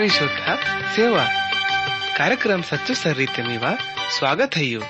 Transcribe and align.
प्रिय 0.00 0.10
श्रोता, 0.10 0.54
सेवा। 0.92 1.24
कार्यक्रम 2.18 2.62
सच्चो 2.62 2.94
सर्री 2.94 3.24
रीते 3.24 3.42
मेवा 3.42 3.72
स्वागत 4.10 4.56
है 4.56 4.64
यू। 4.64 4.80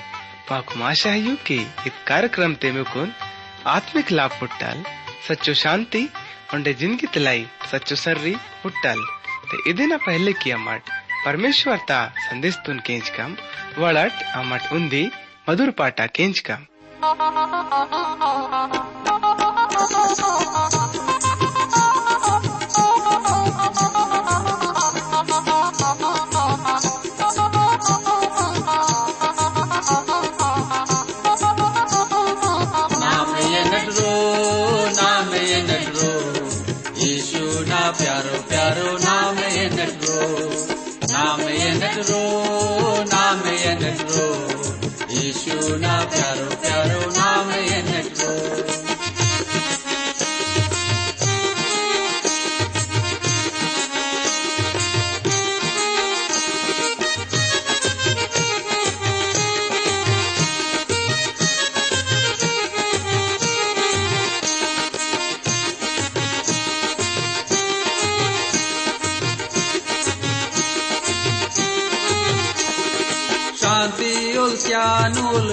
माँ 0.51 0.61
कुमाशा 0.63 1.09
है 1.09 1.19
यू 1.19 1.35
के 1.47 1.55
इत 1.87 1.93
कार्यक्रम 2.07 2.53
ते 2.55 2.71
में 2.71 2.83
कुन 2.93 3.11
आत्मिक 3.67 4.11
लाभ 4.11 4.37
पुट्टल 4.39 4.83
सच्चो 5.27 5.53
शांति 5.63 6.07
उन्हें 6.53 6.73
ज़िंदगी 6.77 7.07
तलाई 7.13 7.45
सच्चो 7.71 7.95
सर 7.95 8.17
री 8.17 8.35
पुट्टल 8.63 9.03
ते 9.51 9.69
इदिना 9.69 9.97
पहले 10.07 10.33
किया 10.33 10.57
मट 10.59 10.81
परमेश्वर 11.25 11.77
ता 11.89 12.01
संदेश 12.29 12.55
तुन 12.65 12.79
केंच 12.79 13.09
कम, 13.09 13.35
वलट 13.77 14.23
अमट 14.35 14.71
उन्दी 14.73 15.09
मधुर 15.49 15.71
पाटा 15.75 16.05
केंच 16.15 16.39
कम। 16.39 16.65
प्यारो 38.61 38.89
नाम 39.03 39.37
ये 39.43 39.63
नटरो 39.73 40.17
नाम 41.11 41.41
ये 41.41 41.71
नटरो 41.81 42.21
नाम 43.13 43.41
ये 43.53 43.73
नटरो। 43.81 44.29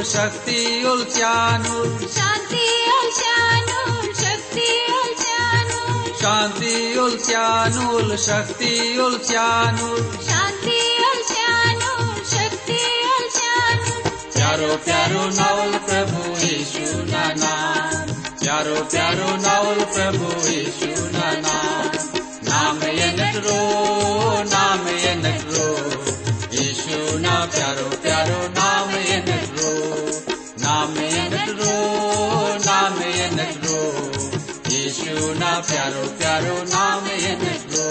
उल्चानुल 0.09 0.21
शक्ति 0.25 0.87
उल्चानुल 0.89 2.07
शांति 2.09 2.65
उल्चानुल 2.93 4.15
शक्ति 4.21 4.69
उल्चानुल 4.99 6.15
शांति 6.23 6.99
उल्चानुल 6.99 8.17
शक्ति 8.17 8.73
उल्चानुल 8.99 10.01
शांति 10.29 10.79
उल्चानुल 11.09 12.25
शक्ति 12.25 12.81
उल्चानुल 13.19 14.03
प्यारो 14.37 14.77
प्यारो 14.77 15.27
नावल 15.41 15.79
प्रभु 15.89 16.47
यीशु 16.47 16.87
ना 17.13 17.27
नाम। 17.43 18.13
प्यारो 18.43 18.85
प्यारो 18.85 19.37
नावल 19.37 19.78
प्यारो 35.69 36.03
प्यारो 36.19 36.55
नाम 36.73 37.05
नटरो 37.41 37.87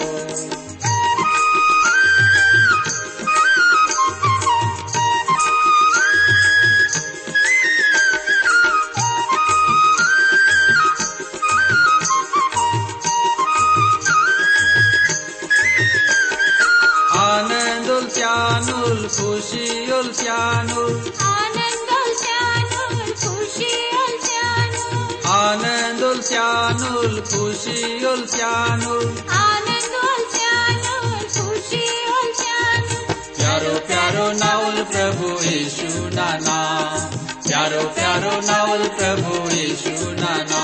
आनंद 17.17 17.89
उल्चानुल 17.97 19.01
खुशी 19.17 19.67
उल्चानुल 19.99 20.93
आनंद 20.97 21.06
țeanul, 26.27 27.11
pușiul 27.31 28.21
țeanul. 28.33 29.05
Anendul 29.49 30.19
țeanul, 30.33 31.19
pușiul 31.35 32.27
țeanul. 32.39 33.05
Piaru, 33.37 33.73
piaru, 33.87 34.25
naul 34.43 34.77
prabhu 34.91 35.29
Isu 35.59 35.91
nana. 36.17 36.59
Piaru, 37.45 37.81
piaru, 37.95 38.33
naul 38.49 38.83
prabhu 38.97 39.35
Isu 39.65 39.95
nana. 40.21 40.63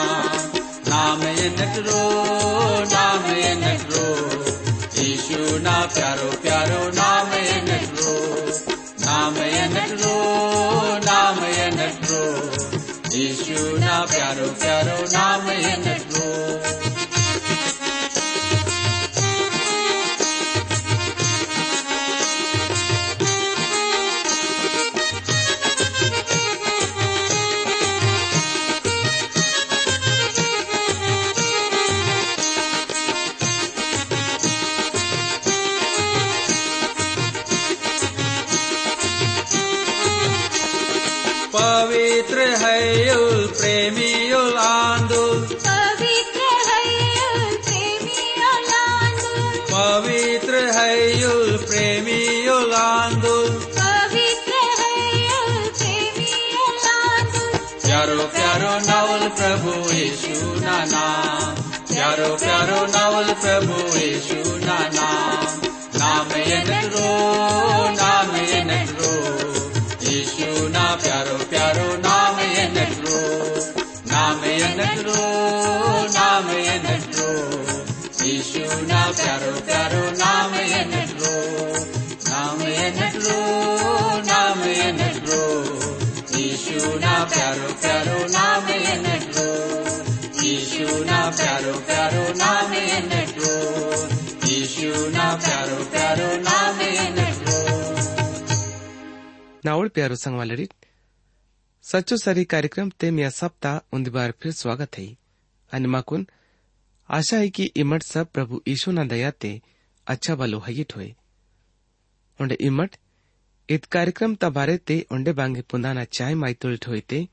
Nam 0.90 1.22
enakro, 1.46 2.04
nam 2.94 3.24
enakro. 3.50 4.08
Isu 5.10 5.42
na 5.66 5.76
piaru, 5.94 6.30
piaru. 6.42 6.53
प्यारो 14.34 14.52
प्यारो 14.62 14.96
नाम 15.14 15.50
ये 15.50 15.74
प्यारो 58.04 58.24
प्यारो 58.24 58.72
नावल 58.88 59.30
प्रभु 59.30 59.92
यीशु 59.92 60.60
ना 60.60 60.86
नाम 60.86 61.56
प्यारो 61.94 62.36
प्यारो 62.36 62.86
नावल 62.86 63.34
प्रभु 63.34 63.98
यीशु 63.98 64.58
ना 64.66 64.78
नाम 64.80 65.62
नाम 65.96 66.28
ये 66.36 66.58
नटरो, 66.58 67.08
नाम 67.90 68.36
ये 68.36 68.64
नटरो। 68.64 69.14
यीशु 70.10 70.68
ना 70.68 70.96
प्यारो 70.96 71.38
प्यारो, 71.38 71.98
नाम 71.98 72.40
ये 72.40 72.66
नटरो। 72.66 73.22
नाम 74.12 74.44
ये 74.44 74.76
नटरो, 74.76 75.22
नाम 76.10 76.50
ये 76.50 76.78
नटरो। 76.80 77.32
यीशु 78.26 78.82
ना 78.82 79.12
प्यारो 79.12 79.52
प्यारो, 79.52 80.12
नाम 80.12 80.56
ये 80.56 80.86
नटरो। 80.86 81.36
नाम 82.30 82.62
ये 82.62 82.92
नटरो, 82.92 83.40
नाम 84.26 84.64
ये 84.64 84.92
नटरो। 84.92 85.44
यीशु 86.38 87.00
ना 87.00 87.24
प्यारो 87.54 87.74
प्यारो 87.74 88.20
नाम 88.26 88.68
यीशु 90.44 90.86
ना 91.04 91.18
प्यारो 91.30 91.74
प्यारो 91.80 92.22
नाम 92.34 92.72
यीशु 94.44 95.10
ना 95.10 95.26
प्यारो 95.36 95.76
प्यारो 95.86 96.30
नाम 96.38 96.80
ये 96.82 97.04
नटरो 97.10 97.58
नावड़ 99.66 99.88
प्यारो 99.88 100.16
सच्चो 101.84 102.18
सरी 102.18 102.44
कार्यक्रम 102.46 102.90
ते 103.00 103.12
मिया 103.12 103.30
सप्ताह 103.30 103.96
उन्दी 103.96 104.10
बार 104.10 104.34
फिर 104.42 104.52
स्वागत 104.52 104.98
है। 104.98 105.06
आणि 105.74 105.88
माकुन, 105.88 106.28
आशा 107.10 107.38
है 107.38 107.50
कि 107.50 107.64
इमट 107.76 108.04
सब 108.04 108.32
प्रभु 108.32 108.62
ईशु 108.68 108.92
ना 108.92 109.04
दयाते 109.04 109.62
अच्छा 110.08 110.36
बलो 110.36 110.60
हयिट 110.60 110.96
होए 110.96 111.14
उंडे 112.40 112.58
इमट 112.62 112.96
इत 113.70 113.86
कार्यक्रम 113.86 114.36
तबारे 114.36 114.78
ते 114.78 115.06
उंडे 115.12 115.32
बांगे 115.34 115.62
पुंदाना 115.62 116.04
चाय 116.04 116.34
मायतोळीट 116.36 116.88
होईते 116.88 117.28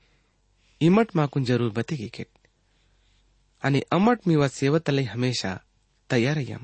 इमट 0.81 1.17
माकुन 1.17 1.45
ज़रूर 1.45 1.71
बतिगिकेत 1.73 2.29
आणि 3.63 3.81
अमट 3.93 4.27
मिवा 4.27 4.49
सेवतलय 4.51 5.05
हमेशा 5.05 5.57
तयार 6.11 6.39
यम। 6.41 6.63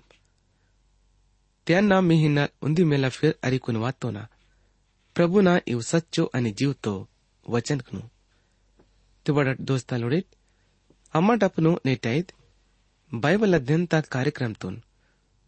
त्यांना 1.67 2.01
मी 2.01 2.17
हिना 2.17 2.47
उंदी 2.63 2.85
मेला 2.85 3.09
फिर 3.09 3.33
अरिकून 3.43 3.77
वाचतो 3.77 4.11
ना। 4.11 4.27
प्रभू 5.17 5.41
ना 5.41 5.57
इव 5.67 5.81
सच्चो 5.83 6.25
आणि 6.35 6.51
जीव 6.59 6.73
तो 6.85 6.95
वचन 7.47 7.79
खनु 7.87 8.01
तुबड 9.27 9.61
दोस्ता 9.61 9.97
लोडीत 9.97 10.27
अम्मा 11.15 11.35
टपनु 11.43 11.75
नेटाईत 11.85 12.33
बाइबल 13.12 13.55
अध्ययन 13.55 13.85
ता 13.87 14.01
कार्यक्रम 14.09 14.53
तुन। 14.61 14.81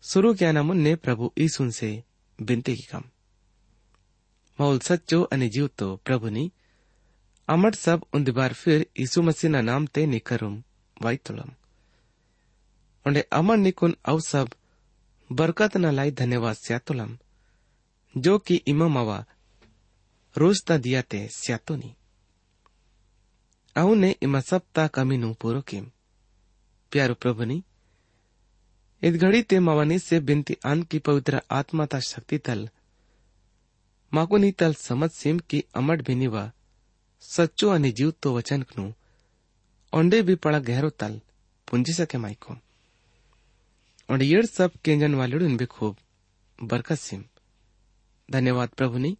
शुरू 0.04 0.34
किया 0.34 0.52
ना 0.52 0.62
मुन्ने 0.62 0.94
प्रभु 0.96 1.32
ईसुन 1.38 1.70
से 1.70 1.90
बिनते 2.38 2.74
की 2.74 2.86
कम। 2.92 3.04
माउल 4.58 4.78
सच्चो 4.80 5.22
अनेजीव 5.32 5.66
तो 5.78 5.94
प्रभु 6.04 6.28
नी 6.28 6.50
අමට 7.48 7.74
සබ් 7.74 8.00
උන්දිබාර් 8.12 8.52
ෆිර් 8.54 8.80
ඊසු 8.96 9.22
මසීනා 9.22 9.62
නාම් 9.62 9.84
තේ 9.86 10.06
නිකරුම් 10.06 10.56
වයිතුලම් 10.96 11.50
ඔnde 13.06 13.22
අමන් 13.30 13.60
නිකුන් 13.62 13.92
අව 14.04 14.18
සබ් 14.20 14.48
बरकत 15.30 15.76
न 15.76 15.90
लाई 15.90 16.10
धन्यवाद 16.10 16.56
स्यातुलम, 16.56 17.18
जो 18.14 18.38
कि 18.38 18.54
इमामवा 18.66 19.24
रोज 20.36 20.62
ता 20.66 20.76
दिया 20.78 21.02
ते 21.02 21.28
स्यातुनी। 21.32 21.94
आउने 23.76 24.10
इमा 24.22 24.40
सब 24.40 24.62
ता 24.74 24.86
कमी 24.88 25.16
नु 25.16 25.34
पूरो 25.34 25.60
किम। 25.60 25.90
प्यारो 26.92 27.14
प्रभु 27.14 27.44
नी 27.44 27.62
घड़ी 29.02 29.42
ते 29.42 29.58
मवानी 29.60 29.98
से 29.98 30.20
बिनती 30.20 30.56
आन 30.66 30.82
की 30.82 30.98
पवित्र 30.98 31.40
आत्मा 31.50 31.86
ता 31.86 32.00
शक्ति 32.00 32.38
तल 32.38 32.68
माकुनी 34.12 34.52
तल 34.52 34.74
समझ 34.74 35.10
सिम 35.10 35.38
की 35.38 35.64
अमट 35.74 36.06
बिनीवा 36.06 36.52
जीव 37.90 38.12
तो 38.22 38.36
वचन 38.36 38.62
कनु। 38.62 38.92
ओंडे 39.92 40.22
भी 40.22 40.34
पड़ा 40.34 40.58
गहरो 40.58 40.90
तल, 40.90 41.20
पुंजी 41.68 41.92
सके 41.92 42.18
माइको। 42.18 42.56
और 44.10 44.22
ये 44.22 44.42
सब 44.42 44.72
केंजन 44.84 45.14
वाले 45.14 45.38
भी 45.56 45.66
खूब, 45.66 45.96
बरकत 46.62 46.96
सिम। 46.96 47.24
धन्यवाद 48.30 48.68
प्रभु 48.68 48.98
ने। 48.98 49.16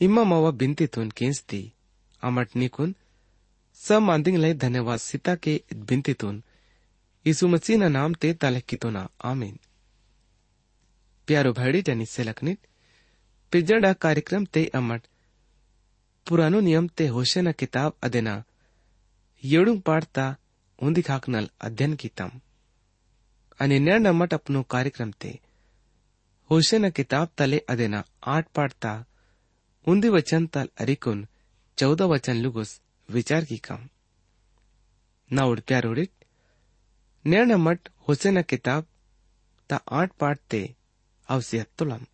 इम्मा 0.00 0.24
मावा 0.24 0.50
बिनती 0.50 0.86
तुन 0.86 1.10
केंसती 1.10 1.72
अमट 2.22 2.56
निकुन 2.56 2.94
सब 3.74 3.98
मांदिंग 3.98 4.36
लय 4.36 4.54
धन्यवाद 4.54 4.98
सीता 4.98 5.34
के 5.34 5.62
बिनती 5.74 6.14
तुन 6.14 6.42
यीशु 7.26 7.48
मसीह 7.48 7.78
ना 7.78 7.88
नाम 7.88 8.14
ते 8.14 8.34
तालक 8.34 8.64
की 8.64 8.76
तो 8.76 9.08
आमीन। 9.24 9.58
प्यारो 11.26 11.52
भाड़ी 11.52 11.82
जनी 11.82 12.06
पिजड़ा 13.52 13.92
कार्यक्रम 13.92 14.44
ते 14.44 14.66
अमट 14.66 15.02
पुरानो 16.30 16.58
नियम 16.60 16.86
ते 16.96 17.06
होशे 17.08 17.40
न 17.42 17.52
किताब 17.54 17.92
अदेना 18.02 18.34
येड़ 19.44 19.70
पाठता 19.86 20.26
उन्दी 20.78 21.02
खाकनल 21.02 21.48
अध्ययन 21.60 21.94
कीतम 22.02 22.30
अने 23.60 23.78
नैण 23.78 24.06
मठ 24.12 24.34
अपनो 24.34 24.62
कार्यक्रम 24.70 25.10
ते 25.20 25.30
होशे 26.50 26.78
न 26.78 26.90
किताब 26.90 27.28
तले 27.38 27.58
अदेना 27.68 28.02
आठ 28.26 28.48
पाठता 28.54 28.92
उन्दी 29.86 30.08
वचन 30.08 30.46
तल 30.54 30.68
अरिकुन 30.78 31.26
चौदह 31.78 32.12
वचन 32.14 32.36
लुगुस 32.36 32.80
विचार 33.08 33.44
की 33.44 33.58
कम 33.64 33.88
ना 35.30 35.44
उड़ 35.46 35.60
प्यार 35.62 35.86
उड़ 35.86 35.98
होशे 38.08 38.30
न 38.30 38.42
किताब 38.44 38.86
ता 39.70 39.82
आठ 39.94 40.12
पाठते 40.20 40.62
अवसे 41.28 41.64
तुलम 41.78 42.06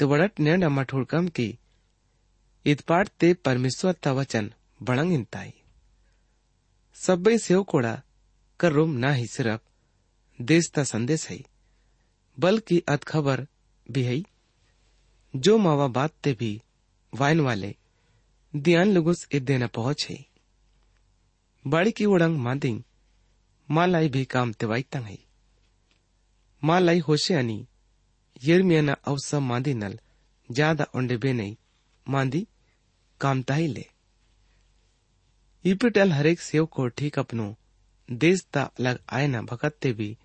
तो 0.00 0.08
बड़ा 0.08 0.28
नैण 0.40 0.68
मठ 0.70 0.92
हुड़कम 0.92 1.28
की 1.30 1.48
इत 2.66 2.80
पाड़ते 2.80 3.32
परमेश्वर 3.44 3.92
ता 4.02 4.12
वचन 4.12 4.52
बड़ंग 4.82 5.12
इंताई 5.12 5.52
सब्बे 6.96 7.36
सेव 7.38 7.62
कोड़ा 7.62 8.00
कर 8.60 8.72
रूम 8.72 8.90
ना 8.96 9.12
ही 9.12 9.26
सिर्फ़ 9.26 9.60
देश 10.38 10.68
का 10.74 10.84
संदेश 10.84 11.28
है 11.30 11.38
बल्कि 12.38 12.82
अत 12.88 13.04
खबर 13.04 13.46
भी 13.86 14.02
है 14.02 14.22
जो 15.34 15.56
मावा 15.58 15.86
बात 15.88 16.12
ते 16.22 16.32
भी 16.32 16.60
वाइन 17.12 17.40
वाले 17.40 17.74
दियान 18.54 18.92
लुगुस 18.92 19.26
इ 19.34 19.40
देना 19.40 19.66
पहुँच 19.74 20.06
है 20.10 20.18
बाड़ी 21.64 21.90
की 21.92 22.04
उड़ंग 22.04 22.38
मादिंग 22.38 22.82
मालाई 23.68 24.08
भी 24.08 24.24
काम 24.24 24.52
ते 24.52 24.66
वाई 24.66 24.82
तंग 24.92 25.04
है 25.04 25.18
मालाई 26.62 26.98
होशे 26.98 27.34
अनि 27.34 27.66
यर्मियाना 28.44 28.92
अवसा 29.06 29.40
मांदी 29.40 29.74
नल 29.74 29.98
ज़्यादा 30.48 30.86
ओंडे 30.96 31.16
बे 31.16 31.32
नहीं 31.32 31.56
मांदी 32.08 32.46
ताही 33.24 33.66
ले। 33.66 33.90
इपिटल 35.64 36.12
हरेक 36.12 36.40
सेव 36.40 36.66
को 36.66 36.88
ठीक 36.88 37.18
अपनो, 37.18 37.56
देश 38.12 38.46
ता 38.52 38.62
अलग 38.62 38.98
आयना 39.12 39.42
भगतते 39.42 39.92
भी, 39.92 40.18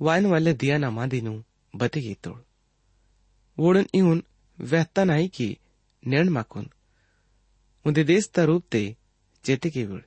वायन 0.00 0.26
वाले 0.26 0.52
दिया 0.52 0.78
ना 0.78 0.90
मादिनु 0.90 1.42
बतेगी 1.76 2.14
तोड़। 2.14 2.40
वोड़न 3.58 3.86
इहुन 3.94 4.22
वहता 4.60 5.04
नाही 5.04 5.28
की 5.28 5.58
निर्ण 6.06 6.30
माकुन। 6.30 6.70
उन्दे 7.86 8.04
देश 8.04 8.28
ता 8.28 8.44
रूप 8.44 8.64
ते 8.72 8.96
चेते 9.44 9.70
की 9.70 9.84
वोड़। 9.84 10.00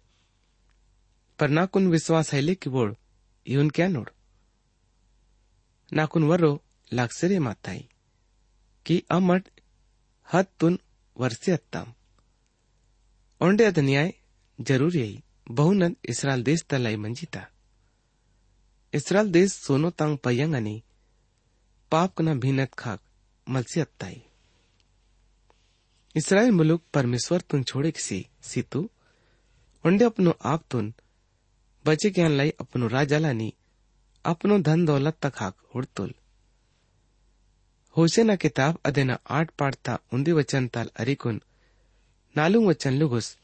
पर 1.40 1.50
नाकुन 1.50 1.88
विश्वास 1.88 2.34
है 2.34 2.42
ले 2.42 2.56
की 2.56 2.70
वोड़, 2.70 2.94
इहुन 3.48 3.70
क्या 3.70 3.88
नोड़? 3.88 4.10
नाकुन 5.94 6.24
वर्रो 6.24 6.64
लाक्सरे 6.94 7.40
माताई, 7.40 7.90
की 8.86 9.04
अमट 9.12 9.61
वर्षे 10.34 11.52
अत्ताम 11.52 11.94
ओंडे 13.42 13.64
अद 13.64 13.80
न्याय 13.80 14.12
ज़रूरी 14.60 15.00
है 15.00 15.22
बहुनद 15.56 15.96
इसराल 16.10 16.44
देश 16.44 16.64
तलाई 16.70 16.96
मंजिता 16.96 17.44
इसराल 18.94 19.32
देश 19.32 19.52
सोनो 19.56 19.90
तांग 20.00 20.18
पयंग 20.24 20.56
आणि 20.56 20.76
पाप 21.92 22.14
कना 22.18 22.34
भीनत 22.44 22.72
खाक 22.78 23.00
मलसी 23.48 23.80
अत्ताई 23.82 24.20
इसराइल 26.16 26.52
मुलुक 26.52 26.84
परमेश्वर 26.94 27.42
तुन 27.50 27.64
छोड़े 27.64 27.92
किसी 27.92 28.20
सीतु 28.44 28.88
उंडे 29.86 30.06
अपनो 30.06 30.34
आप 30.46 30.64
तुन 30.72 30.94
बचे 31.86 32.10
ज्ञान 32.10 32.32
लाई 32.32 32.50
अपनो 32.60 32.88
राजा 32.88 33.20
लानी 33.20 33.54
अपनो 34.26 34.58
धन 34.68 34.86
दौलत 34.86 35.18
तक 35.22 35.42
हाक 35.42 35.76
उड़तुल 35.76 36.14
होशे 37.98 38.24
ना 38.24 38.36
किताब 38.36 38.80
अदेना 38.86 39.20
आठ 39.30 39.52
पाड़ता 39.52 40.00
उन्दी 40.14 40.32
वचन 40.32 40.68
ताल 40.68 40.92
अरिकुन, 40.96 41.42
नालू 42.38 42.70
वचन 42.70 42.94
लुगुस, 42.94 43.38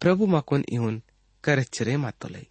प्रभु 0.00 0.26
माकुन 0.26 0.64
इहुन 0.68 1.02
करच्चरे 1.44 1.96
मातोलई 1.96 2.46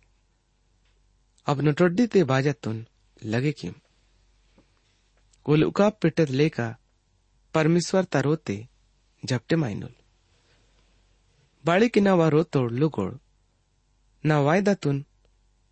अब 1.47 1.61
नटोड्डी 1.61 2.07
ते 2.07 2.23
बाजतुन 2.23 2.85
लगे 3.25 3.51
किम 3.51 3.73
कुल 5.43 5.63
उकाप 5.63 5.99
पिटत 6.01 6.29
लेका 6.29 6.77
परमेश्वर 7.53 8.03
तरोते 8.03 8.69
झपटे 9.25 9.55
मायनुल 9.55 9.93
बाळी 11.65 11.87
किना 11.89 12.13
वा 12.13 12.27
रोतोड 12.29 12.71
लुगोड, 12.71 13.17
ना 14.25 14.39
वायदातून 14.39 15.05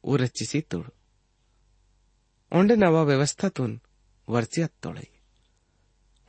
उरच्चिसी 0.03 0.61
तोड। 0.61 0.85
ओंडे 2.51 2.75
नवा 2.75 3.03
व्यवस्थातून 3.03 3.81
वरची 4.27 4.63
तोडई। 4.83 5.18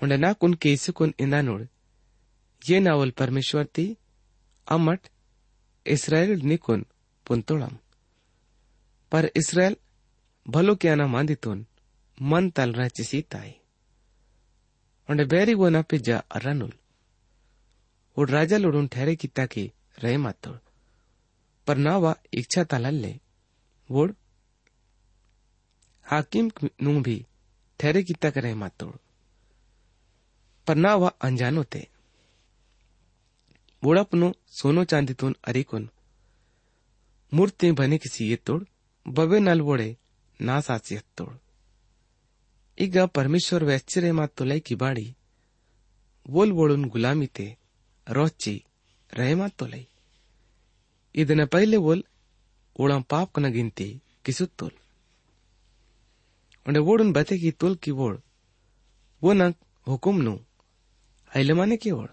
ओंडे 0.01 0.17
ना 0.17 0.33
कुन 0.33 0.55
केसुकुन 0.63 1.15
इंदानोड 1.21 1.67
ये 2.63 2.79
नावल 2.81 3.11
परमेश्वर 3.19 3.65
ती, 3.75 3.87
अमट 4.67 5.09
इस्राएल 5.87 6.41
निकुन 6.43 6.85
पुंतोळम 7.27 7.77
पर 9.13 9.29
इस्राएल 9.37 9.75
भलो 10.47 10.75
क्याना 10.81 11.07
मांदितून 11.07 11.65
मन 12.19 12.49
तल 12.57 12.73
रहची 12.75 13.05
सीताई 13.05 13.53
ओंडे 15.09 15.25
बेरी 15.33 15.55
गोना 15.55 15.81
पिज्जा 15.91 16.21
अर्रनुल 16.31 16.73
उड 18.17 18.31
राजा 18.31 18.59
लुडून 18.59 18.87
ठहरे 18.93 19.15
किता 19.15 19.47
की 19.47 19.67
रहे 20.03 20.17
मातोड़ 20.17 20.57
पर 21.67 21.77
ना 21.77 21.97
वा 22.03 22.15
इच्छा 22.41 22.63
तलल्ले 22.71 23.13
वोड 23.91 24.15
हाकिम 26.07 26.49
नु 26.83 27.01
भी 27.03 27.17
ठहरे 27.81 28.03
किता 28.03 28.31
करे 28.31 28.55
मातोड़ 28.55 28.97
पर 30.70 30.76
ना 30.78 30.92
वा 30.96 31.10
अनजानो 31.26 31.64
ते 31.74 31.82
वोड़पनो 33.84 34.32
सोनो 34.52 34.84
चांदीतून 34.92 35.36
अरिकुन 35.48 35.90
मूर्ति 37.32 37.72
बने 37.80 37.98
किसी 37.98 38.30
ये 38.30 38.36
तोड़ 38.46 38.62
बबे 39.06 39.40
नल 39.40 39.62
वोड़े 39.62 39.90
ना 40.40 40.60
साची 40.68 40.98
तोड़ 41.18 41.34
ಈಗ 42.78 42.96
ಪರಮೇಶ್ವರ್ 43.16 43.64
ವ್ಯಾಶ್ಚರ್ಯ 43.68 44.10
ಮಾತುಲೈ 44.18 44.58
ಕಿಬಾಡಿ 44.68 45.06
ವೋಲ್ 46.26 46.52
ವೋಳುನ್ 46.58 46.88
ಗುಲಾಮಿತೆ 46.94 47.46
ರೋಚ್ಚಿ 48.08 48.54
ರಹೆ 49.14 49.36
ಮಾತುಲೈ 49.42 49.82
ಇದನ್ನ 51.16 51.44
ಪೈಲೆ 51.54 51.78
ವೋಲ್ 51.86 52.04
ಓಳಂ 52.80 53.04
ಪಾಪ್ 53.12 53.32
ಕನ 53.36 53.50
ಗಿಂತಿ 53.56 53.88
ಕಿಸುತ್ತೋಲ್ 54.26 54.76
ಒಂಡೆ 56.66 56.82
ವೋಡುನ್ 56.88 57.14
ಬತೆ 57.18 57.38
ಕಿ 57.44 57.52
ತೋಲ್ 57.62 57.78
ಕಿ 57.86 57.94
ವೋಳ್ 58.02 58.18
वो 59.22 59.32
न 59.32 59.44
आयलमाने 61.37 61.77
की 61.77 61.91
ओर 61.91 62.09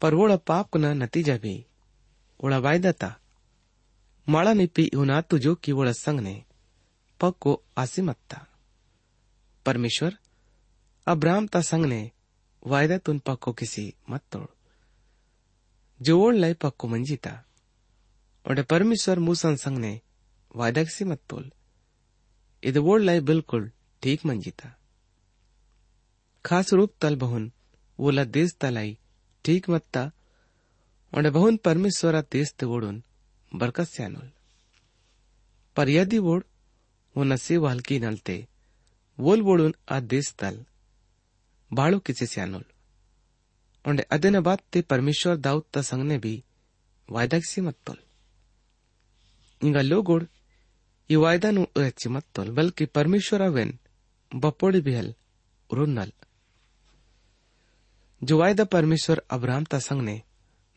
पर 0.00 0.14
ओळ 0.14 0.36
पाप 0.36 0.76
न 0.76 0.84
नतीजा 1.02 1.36
भी। 1.36 1.54
ओड़ा 2.40 2.58
वायदा 2.58 2.58
ओळा 2.58 2.58
वायदाता 2.58 3.16
माळा 4.28 4.52
निपी 4.52 4.82
इवना 4.82 5.20
तुझो 5.20 5.54
की 5.54 5.72
ओड़ा 5.72 5.92
संग 5.92 6.20
ने 6.20 6.44
पग 7.20 7.32
को 7.40 7.62
आसीमत 7.78 8.16
था 8.30 8.46
परमेश्वर 9.66 10.16
अब्राम 11.06 11.46
ता 11.46 11.60
संग 11.60 11.84
ने 11.84 11.88
संगने 11.88 12.10
वायद्यातून 12.66 13.18
पक्को 13.18 13.52
किसी 13.52 13.94
मत 14.10 14.22
तोड। 14.32 14.46
जो 16.02 16.20
ओळ 16.20 16.34
लय 16.34 16.54
पक्को 16.54 16.88
मंजीता 16.88 17.44
और 18.46 18.62
परमेश्वर 18.62 19.18
मूसन 19.18 19.56
संग 19.56 19.78
ने 19.78 20.00
वायदा 20.56 20.82
किसी 20.84 21.04
मत 21.04 21.20
तोल 21.30 21.52
इध 22.62 22.76
ओळ 22.76 23.00
लय 23.00 23.20
बिल्कुल 23.20 23.70
ठीक 24.02 24.26
मंजीता 24.26 24.76
खास 26.44 26.72
रूप 26.72 26.94
तल 27.00 27.16
बहुन 27.16 27.52
ओला 27.99 28.23
देश 28.35 28.49
तलाई 28.61 28.91
ठीक 29.45 29.69
मत्ता 29.69 30.03
और 31.13 31.29
बहुन 31.29 31.57
परमेश्वरा 31.65 32.21
देश 32.31 32.53
ते 32.59 32.65
ओडून 32.67 33.01
बरकत 33.51 33.87
स्यानुल 33.87 34.27
पर 35.75 35.89
यदि 35.89 36.17
ओड 36.31 36.43
वो 37.15 37.23
नसीब 37.25 37.65
हल्की 37.65 37.99
नलते 37.99 38.37
वोल 39.17 39.41
ओडून 39.51 39.73
आ 39.91 39.99
देश 40.15 40.33
तल 40.41 40.57
ಬಾಳು 41.71 41.97
ಕಿಸಿ 42.07 42.25
ಸ್ಯಾನುಲ್ 42.31 42.63
ಒಂಡೆ 43.85 44.03
ಅದನ 44.15 44.37
ಬಾತ್ತೆ 44.47 44.79
ಪರಮೇಶ್ವರ್ 44.91 45.37
ದಾವುತ್ 45.45 45.67
ತ 45.75 45.81
ಸಂಗ್ನೆ 45.89 46.15
ಬಿ 46.23 46.31
ವಾಯ್ದಾಗಿಸಿ 47.09 47.59
ಮತ್ತೊಲ್ 47.67 47.99
ಇಂಗ 49.61 49.77
ಲೋಗೋಡ್ 49.89 50.25
ಈ 51.09 51.17
ವಾಯ್ದಾನು 51.23 51.63
ರಚ್ಚಿ 51.83 52.09
ಮತ್ತೊಲ್ 52.15 52.49
ಬಲ್ಕಿ 52.57 52.85
ಪರಮೇಶ್ವರ 52.97 53.45
ವೆನ್ 53.57 53.73
ಬಪ್ಪೋಡಿ 54.31 54.81
ಬಿಹಲ್ 54.87 55.11
रुन्नल 55.69 56.09
जो 56.09 56.09
वायदा 56.09 56.09
परमेश्वर 56.09 56.32
अब्राहम 59.30 59.64
ता 59.64 59.78
संग 59.78 60.02
ने 60.02 60.22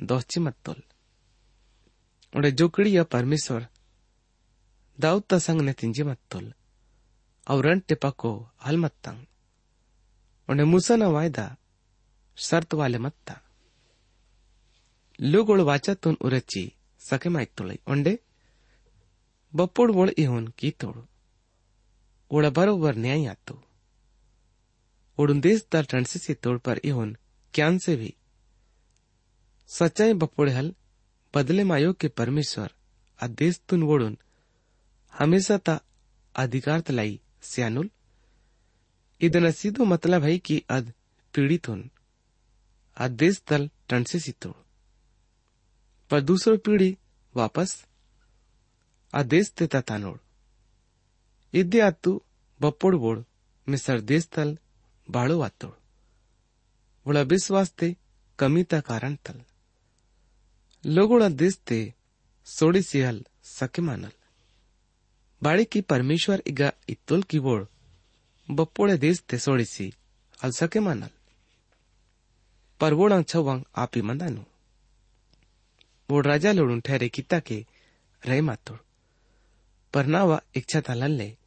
दोस्ती 0.04 0.40
मत 0.40 0.56
तोल। 0.66 0.84
उड़े 2.36 2.52
जोकड़ी 2.52 2.98
या 2.98 3.04
परमेश्वर, 3.04 3.68
दाऊद 5.00 5.24
ता 5.30 5.40
संग 5.40 5.62
ने 5.62 5.74
तिंजी 5.74 6.04
मत 6.04 6.18
तोल। 6.32 6.54
और 7.50 7.66
रन 7.66 7.80
टिपा 7.80 8.10
को 8.10 8.50
हल 8.66 8.78
मत 8.78 8.92
तंग। 8.92 9.26
उड़े 10.50 10.64
मूसा 10.64 10.96
ना 10.96 11.08
वायदा, 11.08 11.58
शर्त 12.36 12.74
वाले 12.74 12.98
मत 12.98 13.14
ता। 13.28 13.42
लोग 15.22 15.50
उड़ 15.50 15.62
वाचा 15.62 15.94
तुन 15.94 16.18
उरची, 16.22 16.74
सके 17.00 17.30
माइक 17.30 17.52
तोलाई। 17.58 17.80
उंडे 17.88 18.20
बप्पोड़ 19.56 19.92
वोड़ 19.92 20.10
इहोन 20.18 20.48
की 20.48 20.72
तोड़। 20.72 20.98
उड़ 22.32 22.46
बरोबर 22.46 22.96
न्याय 22.96 23.26
आतो। 23.26 23.64
ओडून 25.20 25.42
देश 25.42 25.68
दर 25.72 25.86
टणसे 25.86 26.34
तोड़ 26.34 26.58
पर 26.58 26.80
इहोन 26.84 27.18
ज्ञान 27.56 27.78
से 27.78 27.96
भी। 27.96 28.16
सच्चाई 29.68 30.14
बपोडे 30.14 30.52
हल, 30.52 30.76
बदले 31.36 31.94
के 31.94 32.08
परमेश्वर 32.08 32.72
आदेशतून 33.24 33.84
वोड़ 33.84 34.14
हमेशा 35.14 35.58
ता 35.58 35.80
अधिकार 36.36 36.80
तलाई, 36.80 37.22
सियानुल। 37.42 37.90
ಇದನ್ನ 39.22 39.50
ಸೀದು 39.50 39.86
ಮತಲಬ್ 39.86 40.24
ಹೈ 40.24 40.40
ಕಿ 40.40 40.66
पीड़ित 41.34 41.68
होन। 41.68 41.90
आदेश 42.98 43.42
दल 43.50 43.70
टंसे 43.90 44.20
सितोड़। 44.20 44.54
पर 46.10 46.22
दूसरो 46.22 46.58
पीढ़ी 46.58 46.98
वापस, 47.36 47.86
आदेश 49.14 49.54
देता 49.60 49.82
तानोड़। 49.82 50.18
इद्यातु 51.54 52.22
बपोड़ 52.62 52.96
बोड़ 52.96 53.20
में 53.70 53.78
सरदेश 53.78 54.28
तल 54.28 54.58
बाड़ो 55.10 55.42
आतोड़ 55.42 55.87
उड़ा 57.08 57.22
विश्वास 57.22 57.72
ते 57.72 57.96
कमी 58.40 58.64
ता 58.64 58.80
कारण 58.80 59.16
थल। 59.16 59.42
लोग 60.86 61.24
दिस 61.24 61.60
ते 61.60 61.94
हल 62.96 63.26
सके 63.44 63.82
मानल। 63.82 64.12
बाड़ी 65.44 65.66
की 65.66 65.82
परमेश्वर 65.82 66.44
इगा 66.48 66.72
इतुल 66.90 67.24
की 67.24 67.40
बोर 67.40 67.70
बपोड़े 68.52 68.98
दिस 68.98 69.22
ते 69.22 69.38
सोड़ी 69.38 69.66
सी 69.66 69.94
हल 70.44 70.52
सके 70.52 70.80
मानल। 70.80 71.10
पर 72.80 72.94
वोड़ा 72.94 73.22
छवंग 73.22 73.64
आप 73.76 73.92
ही 73.96 74.02
मंदानु। 74.02 74.44
वो 76.10 76.22
राजा 76.22 76.52
लोड़ 76.52 76.80
ठहरे 76.80 77.10
किता 77.10 77.40
के 77.40 77.66
रह 78.26 78.42
मातोड़। 78.42 78.78
पर 79.94 80.06
ना 80.06 80.24
वह 80.24 80.42
इच्छा 80.56 80.82
था 80.82 80.94
ललले। 80.94 81.38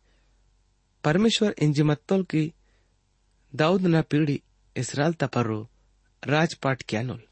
परमेश्वर 1.04 1.54
इंजिमत्तोल 1.58 2.22
की 2.22 2.54
दाऊद 3.54 3.82
ना 3.82 4.02
पीढ़ी 4.02 4.42
ಇಸ್ರಾಲ್ 4.75 5.15
ತಪರು 5.15 5.59
ರಾಜ್ಪಾಟ್ 6.23 6.83
ಕ್ಯಾನುಲ್ 6.91 7.25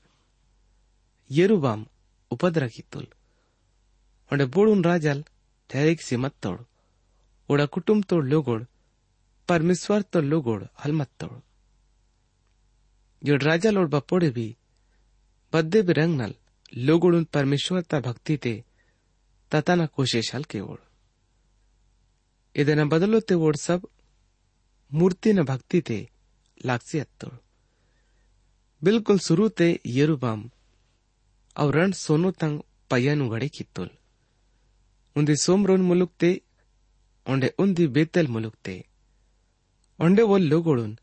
ಯೆರುಬಾಮ್ 1.29 1.85
ಉಪದ್ರಕಿತ್ತುಲ್ 2.31 3.09
ಒಂಡೆ 4.31 4.47
ಬೋಳುನ್ 4.55 4.83
ರಾಜಲ್ 4.83 5.23
ठहरेक 5.69 6.01
से 6.01 6.17
मत 6.17 6.33
तोड़ 6.43 6.59
ओड़ा 7.49 7.65
कुटुम 7.65 8.01
तोड़ 8.03 8.23
लोगोड़ 8.25 8.63
परमेश्वर 9.49 10.01
तो 10.13 10.21
लोगोड़ 10.23 10.63
हल 10.83 10.91
मत 10.91 11.09
तोड़ 11.19 11.37
जोड़ 13.21 13.41
राजा 13.43 13.69
लोड 13.71 13.89
बपोड़े 13.89 14.29
भी 14.29 14.45
बद्दे 15.53 15.81
भी 15.81 15.93
रंग 15.93 16.19
नल 16.21 16.33
लोगोड़ुन 16.81 17.23
परमेश्वर 17.33 17.81
ता 17.83 17.99
भक्ति 17.99 18.37
ते 18.37 18.53
तताना 19.51 19.85
कोशिश 19.95 20.33
हल 20.35 20.43
के 20.45 20.59
ओड़ 20.71 20.79
ಇದನ್ನ 22.55 22.83
ಬದಲುತ್ತೆ 22.89 23.35
ಓಡ್ 23.45 23.57
ಸಬ್ 23.59 23.85
ಮೂರ್ತಿನ 24.91 25.39
ಭಕ್ತಿತೆ 25.51 25.99
लागसी 26.01 26.01
हत्तोड़ 26.01 26.01
बिल्कुल 26.01 26.01
शुरू 26.01 26.01
ते 26.01 26.01
और 31.56 31.74
रण 31.74 31.92
सोनो 31.92 32.30
तंग 32.30 32.60
पय्यानु 32.90 33.28
गड़े 33.28 33.48
कित्तोल 33.48 33.90
उन्दी 35.16 35.36
सोमरोन 35.36 35.80
मुलुक 35.80 36.12
ते 36.20 36.42
ओंडे 37.28 37.54
उन्दी 37.58 37.86
बेतल 37.86 38.26
मुलुक 38.26 38.54
ते। 38.64 38.84
ओंडे 40.00 40.22
वो 40.22 40.36
लोगोड़ुन, 40.36 40.98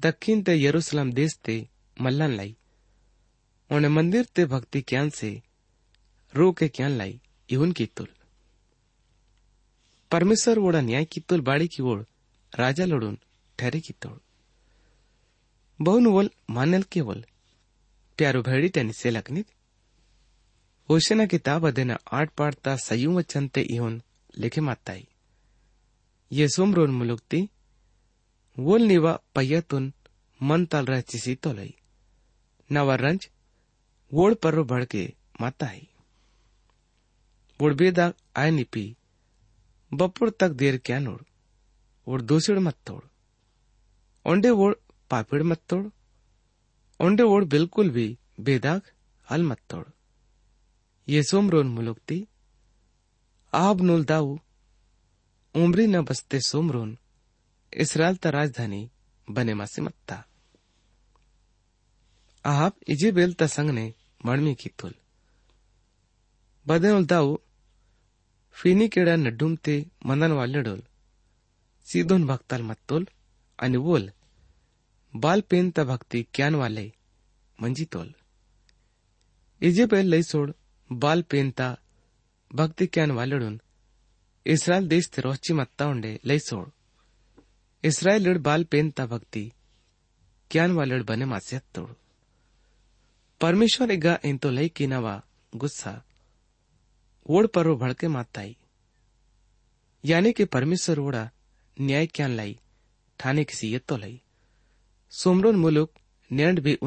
दक्षिण 0.00 0.42
ते 0.42 0.64
यरूशलेम 0.64 1.12
देश 1.12 1.38
ते 1.44 1.68
मल्लन 2.00 2.30
लाई। 2.30 2.56
ओंडे 3.72 3.88
मंदिर 3.88 4.24
ते 4.24 4.44
भक्ति 4.44 4.82
क्यान 4.82 5.10
से 5.10 5.42
रो 6.34 6.52
के 6.52 6.68
क्यान 6.68 6.90
लाई 6.90 7.20
इवन 7.50 7.72
कित्तुल 7.72 8.08
परमेश्वर 10.10 10.58
वोड़ा 10.58 10.80
न्याय 10.80 11.04
कित्तुल 11.04 11.40
बाड़ी 11.40 11.68
की 11.68 11.82
ओर 11.82 12.06
राजा 12.58 12.84
लोड़ुन 12.84 13.18
ठहरे 13.58 13.80
कित्तोड़ 13.80 14.12
बहुन 14.12 14.33
वोल 15.80 16.30
मानल 16.50 16.82
केवल। 16.82 17.24
प्यारो 18.18 18.42
भेड़ी 18.42 18.68
टेनी 18.68 18.92
से 18.92 19.10
लकनित 19.10 19.46
ओशना 20.88 21.26
किताब 21.26 21.66
अदेना 21.66 21.96
आठ 22.12 22.30
पाड़ता 22.30 22.74
सयू 22.76 23.12
वचनते 23.12 23.60
इहोन 23.60 24.00
लिखे 24.38 24.60
माताई। 24.60 25.06
ये 26.30 26.48
सोमरोन 26.48 26.90
मुलुकती 26.90 27.40
वोल 28.56 28.82
निवा 28.82 29.18
पय्यतुन 29.34 29.92
मन 30.40 30.66
तल 30.66 30.86
रह 30.86 31.00
चिसी 31.00 31.34
तो 31.34 31.52
लई 31.52 31.74
नवा 32.70 32.94
रंज 32.94 33.28
वोड़ 34.12 34.32
पर्रो 34.34 34.64
बढ़ 34.64 34.84
के 34.84 35.04
माताई। 35.40 35.88
वोड़ 37.60 37.74
बेदा 37.74 38.12
आय 38.36 38.50
निपी, 38.50 38.86
बपुर 39.92 40.30
तक 40.30 40.50
देर 40.52 40.76
क्या 40.76 40.98
नोड़, 40.98 41.20
वोड़ 42.06 42.22
दोसिड़ 42.22 42.58
मत 42.58 42.76
तोड़। 42.86 43.02
ओंडे 44.26 44.50
वोड़ 44.50 44.74
पापिड़ 45.14 45.42
मत 45.42 45.60
तोड़। 45.68 45.86
ओंडे 47.00 47.22
वोड़ 47.22 47.44
बिल्कुल 47.44 47.90
भी 47.90 48.06
बेदाग 48.40 48.82
हल 49.28 49.42
मत 49.42 49.60
तोड़। 49.70 49.86
ये 51.08 51.22
सोमरोन 51.22 51.68
मुलुकती 51.68 52.18
आब 53.52 53.80
नुल 53.82 54.04
दाऊ। 54.04 54.38
उमरी 55.54 55.86
न 55.86 56.02
बसते 56.02 56.40
सोमरोन। 56.40 56.96
इसराइल 57.72 58.16
ता 58.16 58.30
राजधानी 58.30 58.80
बने 59.28 59.54
मासे 59.54 59.82
मत्ता 59.82 60.16
आहाब 62.44 62.72
इजेबेल 62.88 63.32
ता 63.34 63.46
संग 63.46 63.70
ने 63.70 63.86
मणमी 64.26 64.54
की 64.54 64.68
तुल 64.78 64.94
बदनुल 66.66 67.06
दाऊ। 67.06 67.36
फीनी 68.56 68.88
केड़ा 68.88 69.14
नड्डुम 69.16 69.56
ते 69.56 69.74
मंदन 70.06 70.32
वालेडोल 70.32 70.82
सीधोन 71.86 72.26
भक्ताल 72.26 72.62
मत्तोल 72.62 73.06
बोल। 73.58 74.10
बाल 75.16 75.40
पेन 75.40 75.70
ता 75.70 75.84
भक्ती 75.84 76.26
क्यान 76.34 76.54
वाले 76.54 76.92
मंजी 77.62 77.84
तोल। 77.84 78.14
इजेबेल 79.62 80.06
लई 80.06 80.22
सोड 80.22 80.54
बाल 80.92 81.22
पेन 81.22 81.50
ता 81.50 81.76
भक्ती 82.54 82.86
क्यान 82.86 83.10
वालेडून। 83.10 83.60
इस्रायल 84.46 84.88
देश 84.88 85.08
ते 85.08 85.22
रोची 85.22 85.52
मत्ता 85.52 85.86
उंडे 85.86 86.20
लई 86.24 86.38
सोड। 86.38 86.70
इस्रायल 87.84 88.38
बाल 88.38 88.64
पेन 88.64 88.90
ता 88.90 89.06
भक्ती 89.06 89.52
क्यान 90.50 90.72
वालेड 90.72 91.02
बने 91.02 91.24
मासे 91.24 91.58
तोड़। 91.58 91.90
परमेश्वर 93.40 93.90
इगा 93.90 94.18
इंतो 94.24 94.50
लई 94.50 94.68
किनावा 94.68 95.22
गुस्सा। 95.56 96.02
ओड 97.26 97.48
परो 97.48 97.76
भड़के 97.76 98.08
माताई। 98.08 98.56
यानी 100.04 100.32
कि 100.32 100.44
परमेश्वर 100.44 100.98
ओड़ा 100.98 101.30
न्याय 101.80 102.06
क्यान 102.06 102.30
लाई, 102.30 102.58
ठाने 103.18 103.44
किसी 103.44 103.72
ये 103.72 103.78
तो 103.78 103.96
लई। 103.96 104.20
सोमरोन 105.14 105.56
मुलुक, 105.56 105.92
नेंड 106.32 106.60
भी 106.60 106.78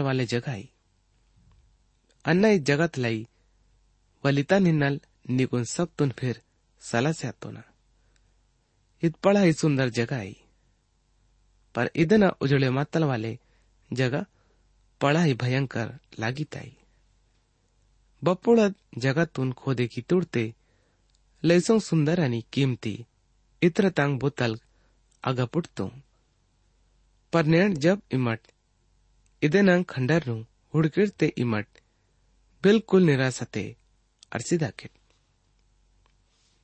वाले 0.00 0.26
जगाई 0.26 0.70
अन्ना 2.24 2.48
इस 2.48 2.62
जगत 2.62 2.98
लाई 2.98 3.26
वलिता 4.24 4.58
निन्नल 4.58 5.00
निगुन 5.30 5.64
सब 5.64 5.88
तुन 5.98 6.10
फिर 6.10 6.42
सला 6.80 7.12
से 7.12 7.28
आतोना 7.28 7.62
इत 9.02 9.16
पड़ा 9.16 9.40
ही 9.40 9.52
सुंदर 9.52 9.88
जगह 9.88 10.16
आई। 10.16 10.36
पर 11.74 11.90
इदना 11.96 12.28
उजड़े 12.40 12.70
मातल 12.70 13.04
वाले 13.04 13.38
जगह 13.92 14.26
पड़ा 15.00 15.22
ही 15.22 15.34
भयंकर 15.34 15.98
लागी 16.18 16.44
ताई 16.44 16.76
बप्पोड़ा 18.24 18.70
जगह 18.98 19.24
तुन 19.24 19.52
खोदे 19.52 19.86
की 19.86 20.02
तुड़ते 20.02 20.54
लयसों 21.44 21.78
सुंदर 21.78 22.20
आणि 22.20 22.44
किमती 22.52 23.06
इतर 23.62 23.88
तांग 23.88 24.18
बोतल 24.20 24.60
आगा 25.24 25.44
पुटतो 27.31 27.31
पर 27.33 27.45
नेण 27.45 27.73
जब 27.75 28.01
इमट 28.11 28.39
इदेनंग 29.41 29.83
खंडरनु 29.85 30.35
हुडकिरते 30.73 31.27
इमट 31.37 31.67
बिल्कुल 32.63 33.03
निरासते 33.03 33.63
अर्सिदाकिट 34.31 34.91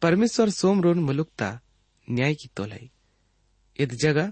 परमेश्वर 0.01 0.49
सोमरोन 0.51 0.99
मुलुकता 0.99 1.49
न्याय 2.07 2.33
की 2.35 2.49
तोलाई 2.57 2.89
इद 3.79 3.93
जगह 3.93 4.31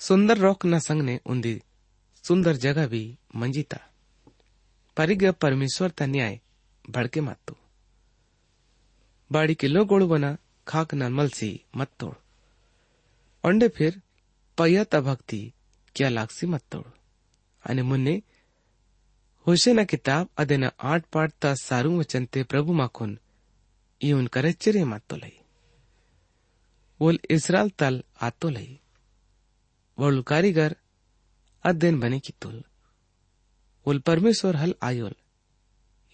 सुंदर 0.00 0.38
रोक 0.38 0.66
न 0.66 0.78
संगने 0.78 1.18
उंदी 1.26 1.60
सुंदर 2.24 2.56
जगह 2.56 2.86
भी 2.86 3.04
मंजिता 3.36 3.80
ಪರಿಗ 4.96 5.24
ಪರಮೇಶ್ವರ್ 5.42 5.92
ತನ್ಯಾಯ್ 5.92 6.34
ಬಡ್ಕೆ 6.84 7.20
ಮಾತು 7.20 7.54
ಬಾಡಿ 9.30 9.54
ಕಿಲೋಗೊಳುವನ 9.60 10.26
ಖಾಕ್ 10.66 10.92
ನನ್ 10.94 11.14
ಮಲ್ಸಿ 11.18 11.48
ಮತ್ತೋಳು 11.80 12.18
ಒಂಡೆ 13.44 13.68
ಫಿರ್ 13.68 13.96
पयत 14.57 14.95
भक्ति, 14.95 15.53
क्या 15.95 16.09
लागसी 16.09 16.47
मत 16.47 16.61
तोड़। 16.71 16.87
अने 17.69 17.81
मुन्ने, 17.81 18.21
होशेन 19.47 19.85
किताब 19.85 20.29
अदेन 20.37 20.69
आठ 20.81 21.05
पाठ 21.05 21.31
ता 21.41 21.55
सारू 21.55 21.99
वचन 21.99 22.25
ते 22.25 22.43
प्रभु 22.43 22.73
माखुन 22.73 23.19
यून 24.03 24.27
करे 24.27 24.53
चिरे 24.53 24.83
मत 24.83 25.01
तो 25.09 25.15
लई। 25.15 25.39
वोल 27.01 27.19
इसराल 27.29 27.69
तल 27.69 28.03
आतो 28.21 28.37
तो 28.41 28.49
लई। 28.49 28.79
वोल 29.99 30.21
कारीगर 30.21 30.75
अध्ययन 31.63 31.99
बने 31.99 32.19
की 32.19 32.33
तुल। 32.41 32.63
वोल 33.87 33.99
परमेश्वर 33.99 34.55
हल 34.55 34.75
आयोल। 34.83 35.15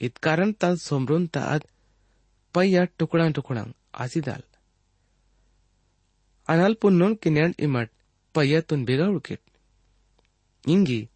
इत 0.02 0.18
कारण 0.18 0.52
तल 0.52 0.78
सोमरुन 0.78 1.28
ता 1.28 1.42
अद 1.42 1.64
पैया 2.54 2.84
टुकड़ा 2.84 3.30
टुकड़ा 3.30 3.66
आसी 3.96 4.22
दाल। 4.22 4.44
अनाल 6.48 6.74
पुन्नोन 6.74 7.16
किन्यान 7.16 7.56
इमट 7.60 7.90
payatun 8.34 8.86
bega 8.86 9.10
urkit. 9.10 9.42
Ingi 10.66 11.10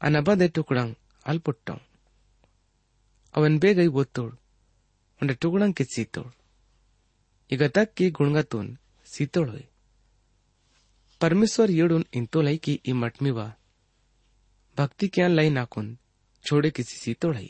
anabade 0.00 0.48
tukurang 0.48 0.96
alputtang. 1.24 1.80
Awan 3.34 3.60
begai 3.60 3.88
botur, 3.88 4.30
unde 5.20 5.34
tukurang 5.34 5.74
kit 5.74 5.88
situr. 5.90 6.32
Igatak 7.50 7.94
ki 7.94 8.10
gungatun 8.10 8.78
situr 9.06 9.48
परमेश्वर 11.20 11.68
येडून 11.68 12.02
इंतोलाई 12.12 12.56
की 12.62 12.76
इमटमिवा 12.84 13.46
भक्ती 14.76 15.06
क्यान 15.12 15.30
लाई 15.30 15.48
नाकून 15.50 15.94
छोडे 16.44 16.70
किसी 16.70 16.96
सी 16.96 17.14
तोड़ाई 17.22 17.48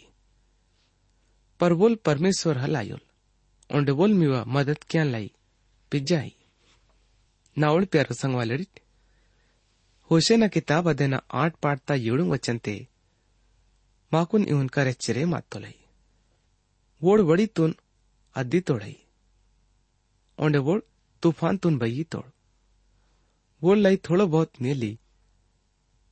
पर 1.61 1.73
बोल 1.81 1.95
परमेश्वर 2.05 2.57
हलायोल 2.57 3.03
ओंड 3.71 3.91
बोल 3.99 4.13
मिवा 4.21 4.43
मदद 4.47 4.85
क्या 4.91 5.05
लाई 5.05 5.29
पिज्जाई 5.93 6.31
नावळ 7.58 7.84
प्यारो 7.94 8.14
संगवालेडिट 8.22 8.80
होशेना 10.10 10.48
किताब 10.56 10.90
अदेना 10.90 11.20
आठ 11.42 11.54
पाठता 11.64 11.94
ಏಳು 12.10 12.24
ವಚಂತೆ 12.34 12.76
ಮಾಕುನ್ 14.12 14.46
ಇವನ್ 14.54 14.74
ಕರೆಚ್ಚರೆ 14.76 15.24
ಮಾತ್ತೊಲೈ 15.34 15.76
ಓಡ್ 17.02 17.24
ವಡಿತುನ್ 17.30 17.76
ಅದ್ದಿ 18.36 18.62
ತೊಳೈ 18.70 18.94
ओंडे 20.38 20.60
वोड 20.60 20.82
तूफान 21.24 21.58
तुन 21.58 21.78
बई 21.78 22.04
तोड़ 22.12 22.26
वोड 23.62 23.78
लाई 23.78 23.98
थोड़ो 24.06 24.26
बहुत 24.28 24.62
नीली 24.62 24.90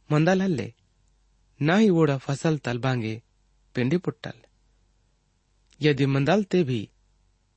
मंदाल 0.09 0.41
हल्ले 0.41 0.67
ना 1.59 1.75
ही 1.75 1.89
वोड़ा 1.89 2.17
फसल 2.25 2.57
तल 2.65 2.77
बांगे 2.79 3.13
पिंडी 3.75 3.97
पुट्टल 4.05 4.37
यदि 5.79 6.05
मंदाल 6.15 6.43
ते 6.51 6.63
भी 6.63 6.79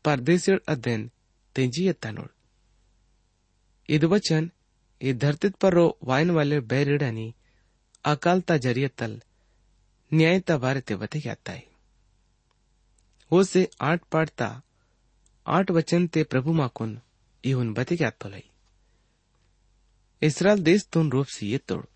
परदेसिड 0.05 0.61
अध्ययन 0.69 1.11
तेंजी 1.57 1.93
तनोड 2.03 2.31
इद 3.89 4.05
वचन 4.13 4.45
ಈ 5.01 5.11
ಧರ್ತಿತ್ 5.23 5.57
ಪರೋ 5.63 5.85
ವಾಯನ್ 6.09 6.33
ವಾಲೆ 6.37 6.59
ಬೇರಿಡನಿ 6.71 7.27
ಅಕಾಲ್ತಾ 8.05 8.55
ಜರಿಯತ್ತಲ್ 8.67 9.17
ನ್ಯಾಯತಾ 10.11 10.55
ಬಾರತೆ 10.65 10.95
ಬತೆಗ್ಯಾತಾಯಿ 10.95 11.65
ಓಸೆ 13.31 13.63
ಆಟ್ 13.89 14.05
ಪಾಡ್ತಾ 14.13 14.49
ಆಟ್ 15.47 15.71
ವಚನ್ತೆ 15.71 16.23
ಪ್ರಭು 16.33 16.53
ಮಾಕುನ್ 16.61 16.95
ಇಹುನ್ 17.45 17.73
ಬತೆಗ್ಯಾತ್ತೊಲೈ 17.79 18.45
ಇಸ್ರಾಲ್ 20.23 20.63
ದೇಶ 20.67 20.83
ತೋನ್ 20.97 21.11
ರೂಪ್ಸಿ 21.11 21.49
ಎತ್ತೋಡು 21.59 21.89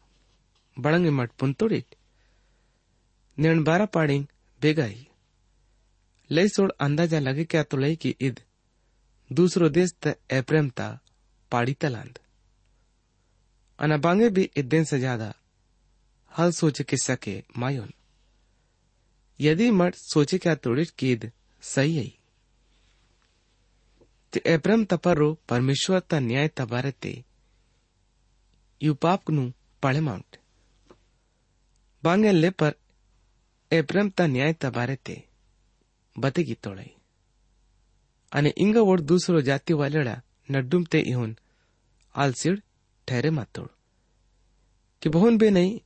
ಬಳಂಗಿ 0.76 1.12
ಮಟ್ 1.20 1.34
ಪುಂತೋಡಿಟ್ 1.42 1.92
नेण 3.38 3.62
बारा 3.62 3.84
पाड़िंग 3.86 4.22
बेगाई 4.60 4.96
लई 6.30 6.48
सोड़ 6.48 6.70
अंदाजा 6.80 7.18
लगे 7.20 7.44
क्या 7.44 7.62
तो 7.64 7.76
लई 7.76 7.96
की 7.96 8.10
ईद 8.20 8.38
दूसरो 9.30 9.68
देश 9.70 9.90
त 10.02 10.14
एप्रेम 10.32 10.68
ता 10.78 10.86
पाड़ी 11.53 11.73
तलांद। 11.81 12.19
अनाबांगे 13.79 14.29
भी 14.29 14.49
इद्देन 14.57 14.83
से 14.83 14.99
ज़्यादा 14.99 15.33
हल 16.31 16.51
सोच 16.53 16.81
के 16.83 16.97
सके 16.99 17.41
मायोन। 17.57 17.91
यदि 19.39 19.69
मठ 19.73 19.95
सोचे 19.97 20.37
क्या 20.37 20.55
तोड़ी 20.57 20.85
कीद 20.99 21.31
सही 21.63 21.97
आई 21.99 22.13
ते 24.33 24.41
एब्रम 24.47 24.83
तपरो 24.85 25.33
परमेश्वर 25.49 25.99
ता 26.01 26.19
न्याय 26.21 26.47
तबारे 26.57 26.91
ते। 26.93 27.13
यू 28.81 28.93
पाप 28.95 29.29
नु 29.29 29.51
पढ़े 29.83 30.01
माउंट 30.01 30.37
बांगे 32.03 32.31
ले 32.31 32.49
पर 32.51 32.73
एब्रम 33.71 34.09
ता 34.09 34.25
न्याय 34.27 34.53
तबारे 34.61 34.95
ते। 35.05 35.15
बतेगी 36.15 36.53
तोड़ाई 36.63 36.91
अने 38.31 38.49
इंगा 38.57 38.81
वोड 38.81 39.01
दूसरो 39.03 39.41
जाति 39.43 39.73
वालेड़ा 39.75 40.21
नड्डुम 40.51 40.83
ते 40.85 40.99
इहुन। 41.01 41.35
आलसीड 42.15 42.61
ठहरे 43.07 43.29
मातोड़ 43.29 43.67
कि 45.01 45.09
बहुन 45.09 45.37
बे 45.37 45.49
नहीं, 45.49 45.79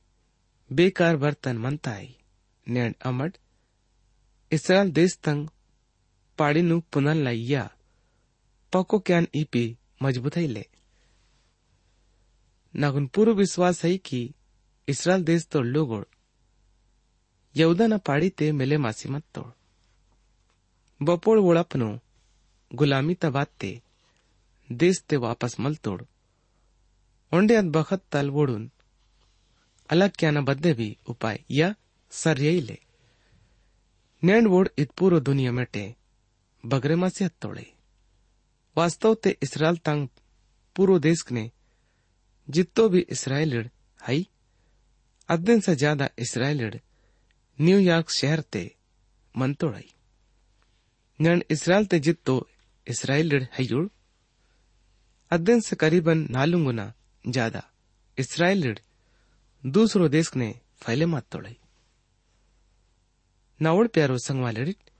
बेकार 0.70 1.16
बर्तन 1.16 1.58
मनता 1.58 1.90
आई 1.90 2.14
नैण 2.66 2.94
अमड 3.02 3.36
इसराइल 4.52 4.90
देश 4.90 5.16
तंग, 5.24 5.48
पाड़ी 6.38 6.62
नु 6.62 6.80
पुनः 6.92 7.14
लाइया, 7.14 7.70
पको 8.72 8.98
क्यान 8.98 9.26
ईपी 9.36 9.76
मज़बूत 10.02 10.36
ही 10.36 10.46
ले। 10.46 10.64
नागुन 12.74 13.06
पूर्व 13.06 13.32
विश्वास 13.32 13.84
है 13.84 13.96
कि 13.98 14.20
इसराइल 14.88 15.24
देश 15.24 15.46
तो 15.46 15.60
लोगोड़, 15.60 16.04
यहूदा 17.56 17.86
न 17.86 17.98
पाड़ी 17.98 18.30
ते 18.30 18.52
मिले 18.52 18.76
मासी 18.76 19.08
मत 19.08 19.24
तोड़। 19.34 19.50
बपोड़ 21.00 21.38
वोड़ापनो 21.38 21.98
गुलामी 22.74 23.14
तबाते 23.14 23.80
देश 24.72 25.00
ते 25.00 25.16
वापस 25.16 25.60
मल 25.60 25.74
तोड़। 25.74 26.02
अलग 29.90 30.12
क्या 30.18 30.30
न 30.30 30.44
बद्दे 30.44 30.72
भी 30.72 30.96
उपाय, 31.08 31.38
या 31.50 31.74
सर 32.12 32.40
यही 32.40 32.60
ले। 32.60 32.78
नेंड 34.22 34.46
वोड 34.48 34.68
इत 34.78 34.90
पूरो 34.90 35.20
दुनिया 35.20 35.52
मेटे, 35.52 35.94
बगरे 36.64 36.96
मासे 36.96 37.24
हत्तोड़े 37.24 37.66
वास्तव 38.76 39.14
ते 39.14 39.36
इसराइल 39.42 39.76
तंग 39.76 40.08
पूरो 40.76 40.98
देश 40.98 41.24
ने 41.32 41.50
जितो 42.48 42.88
भी 42.88 43.00
इसराइलिड, 43.10 43.70
हई? 44.00 44.26
अद्दन 45.28 45.60
से 45.60 45.74
ज़्यादा 45.76 46.08
इसराइलिड 46.18 46.80
न्यूयॉर्क 47.58 48.10
शहर 48.10 48.40
ते 48.40 48.64
मंतोड़ई 49.34 49.88
नेंड 51.20 51.44
इसराइल 51.50 51.86
ते 51.86 51.98
जितो 51.98 52.36
इसराइलिड 52.86 53.46
हईयुड़ 53.58 53.86
अद्दन 55.30 55.60
से 55.60 55.76
करीबन 55.76 56.26
नालुंगुना 56.30 56.92
ज़्यादा। 57.28 57.62
इसराइलिड 58.18 58.80
दूसरो 59.64 60.08
देश 60.08 60.34
ने 60.36 60.48
फैले 60.82 61.06
मत 61.06 61.24
तोड़ई 61.32 61.56
नावड़ 63.60 63.86
प्यारो 63.88 64.18
संगवालिडिट 64.18 64.90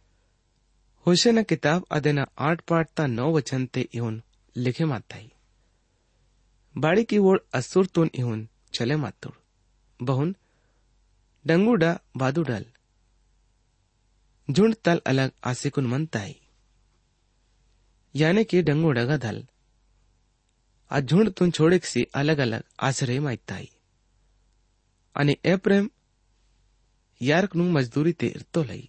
होशेना 1.07 1.43
किताब 1.43 1.85
अदेना 1.91 2.27
आठ 2.38 2.61
पाठ 2.69 2.88
ता 2.97 3.07
नौ 3.07 3.31
वचन 3.37 3.67
ते 3.75 3.88
इहुन 3.95 4.23
लिखे 4.57 4.85
माताई 4.85 5.31
बाड़ी 6.75 7.05
की 7.05 7.19
वोड़ 7.19 7.38
असुर 7.55 7.87
तुन 7.95 8.11
इहुन 8.14 8.49
चले 8.75 8.97
मातोड़ 8.97 9.35
बहुन 10.01 10.35
डंगूडा 11.45 11.93
बादुडल 12.17 12.64
झुंड 14.49 14.75
तल 14.85 15.01
अलग 15.07 15.31
आसिकुन 15.45 15.87
मनताई 15.87 16.35
यानी 18.14 18.45
कि 18.45 18.62
डंगूडा 18.62 19.05
गधल 19.05 19.38
ಆ 19.43 19.58
ಝುಂಡ್ 20.91 21.30
ತುನ್ 21.38 21.52
छोड़ेक्सी 21.58 22.02
अलग 22.19 22.39
अलग 22.46 22.63
आश्रय 22.88 23.19
मायताई 23.26 23.65
आणि 25.15 25.34
एप्रेम 25.54 25.86
यार्क 27.22 27.52
नु 27.60 27.63
मजदूरी 27.76 28.13
ते 28.22 28.28
इरतो 28.38 28.62
लई 28.63 28.84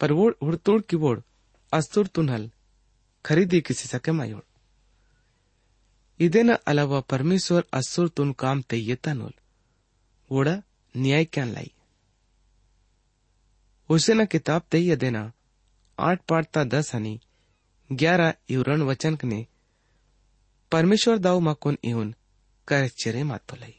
पर 0.00 0.12
वोड 0.18 0.32
हुड़तोड़ 0.44 0.80
की 0.90 0.96
वोड 1.02 1.18
अस्तुर 1.72 2.06
तुनहल 2.16 2.44
खरीदी 3.24 3.60
किसी 3.68 3.88
सके 3.94 4.14
मायोड़ 4.20 4.46
ಇದೇನ 6.20 6.52
ಅಲವ 6.70 6.92
ಪರಮೇಶ್ವರ್ 7.10 7.66
ಅಸ್ಸುರ್ 7.78 8.08
ತುನ್ 8.16 8.32
ಕಾಮ್ 8.42 8.60
ತೆಯ್ಯತಾನೋಲ್ 8.70 9.36
ಓಡ 10.30 10.48
ನ್ಯಾಯ 10.94 11.24
ಕ್ಯಾನ್ 11.34 11.52
ಲೈ 11.58 11.68
ಹುಸೇನ 13.90 14.24
ಕಿತಾಬ್ 14.32 14.66
ತೆಯ್ಯದೇನ 14.74 15.18
आठ 15.98 16.20
पाठ 16.28 16.44
ता 16.54 16.62
दस 16.64 16.94
आणि 16.94 17.14
ग्यारा 17.90 18.28
इवरण 18.48 18.82
वचन 18.82 19.16
ने 19.24 19.40
परमेश्वर 20.75 21.17
दाऊ 21.17 21.39
दाव 21.39 21.39
माकोन 21.39 21.75
इहून 21.83 22.13
करचेरे 22.67 23.23
मातोलई 23.23 23.73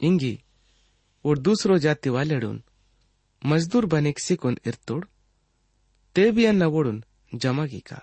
इंगी 0.00 0.34
और 1.24 1.38
दूसरो 1.38 1.76
जाति 1.78 2.10
वाले 2.10 2.38
मजदूर 3.42 3.86
बने 3.92 4.12
सिकुन 4.20 4.56
इरतोड 4.66 5.04
ते 6.16 6.30
भी 6.30 6.44
अन्न 6.44 6.64
वोड़ 6.74 6.86
जमा 7.32 7.62
ओढून 7.62 7.80
का 7.88 8.00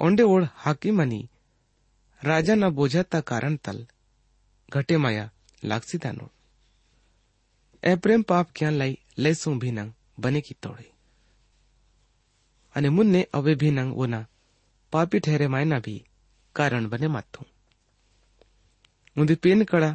ओंडे 0.00 0.22
ओढ 0.22 0.44
हाकी 0.64 0.90
मनी 0.98 1.20
राजा 2.20 2.54
न 2.54 2.70
बोझाता 2.74 3.20
कारण 3.30 3.56
तल 3.64 3.86
घटे 4.68 4.96
माया 5.04 5.28
लागसी 5.64 5.98
दानो 6.04 6.28
ए 7.82 7.94
प्रेम 8.04 8.22
पाप 8.30 8.50
क्या 8.56 8.70
लाई 8.70 8.98
लैसू 9.18 9.54
भिनंग 9.64 9.92
बने 10.20 10.40
की 10.40 10.54
तोड़े 10.62 10.90
अने 12.74 12.90
मुन्ने 12.96 13.26
अवे 13.34 13.54
भी 13.62 13.70
नंग 13.70 13.96
वो 13.96 14.06
ना 14.06 14.24
पापी 14.92 15.18
ठहरे 15.20 15.48
मायना 15.48 15.78
भी 15.80 15.96
कारण 16.58 16.84
बने 16.92 17.08
ಮತ್ತು 17.16 17.40
ಒಂದು 19.20 19.34
ಪೇನ್ 19.44 19.62
जगह 19.70 19.92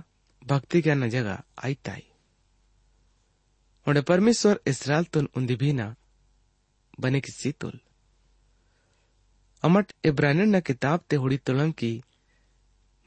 आई 0.51 0.79
ಜ್ಞಾನ 0.85 1.07
ಜಗ 1.15 1.27
ಆಯ್ತಾಯಿ 1.65 2.05
ಒಂಡೆ 3.87 4.01
ಪರಮೇಶ್ವರ್ 4.09 4.59
ಇಸ್ರಾಲ್ 4.71 5.11
ತುನ್ 5.15 5.29
ಉಂದಿ 5.39 5.57
बने 7.03 7.19
किसी 7.25 7.51
तुल 7.61 7.75
अमट 9.63 9.87
ಅಮಟ್ 10.09 10.41
न 10.53 10.59
किताब 10.69 10.99
ते 11.09 11.15
ಹುಡಿ 11.23 11.37
ತುಳಂ 11.47 11.71
की 11.79 11.91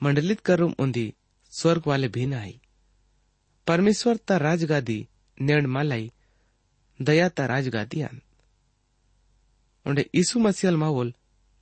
मंडलित 0.01 0.41
करुम 0.41 0.73
उन्दी 0.85 1.07
स्वर्ग 1.53 1.83
वाले 1.87 2.09
भी 2.15 2.25
आई 2.35 2.55
परमेश्वर 3.67 4.17
ता 4.29 4.37
राजगादी 4.39 4.99
नेण 5.39 5.67
मालाई, 5.67 6.05
दया 7.01 7.29
ता 7.37 7.47
राजगादी 7.47 8.01
आन। 8.03 8.21
उन्हें 9.87 10.05
ईसु 10.21 10.39
मसीहल 10.39 10.77
मावोल 10.77 11.13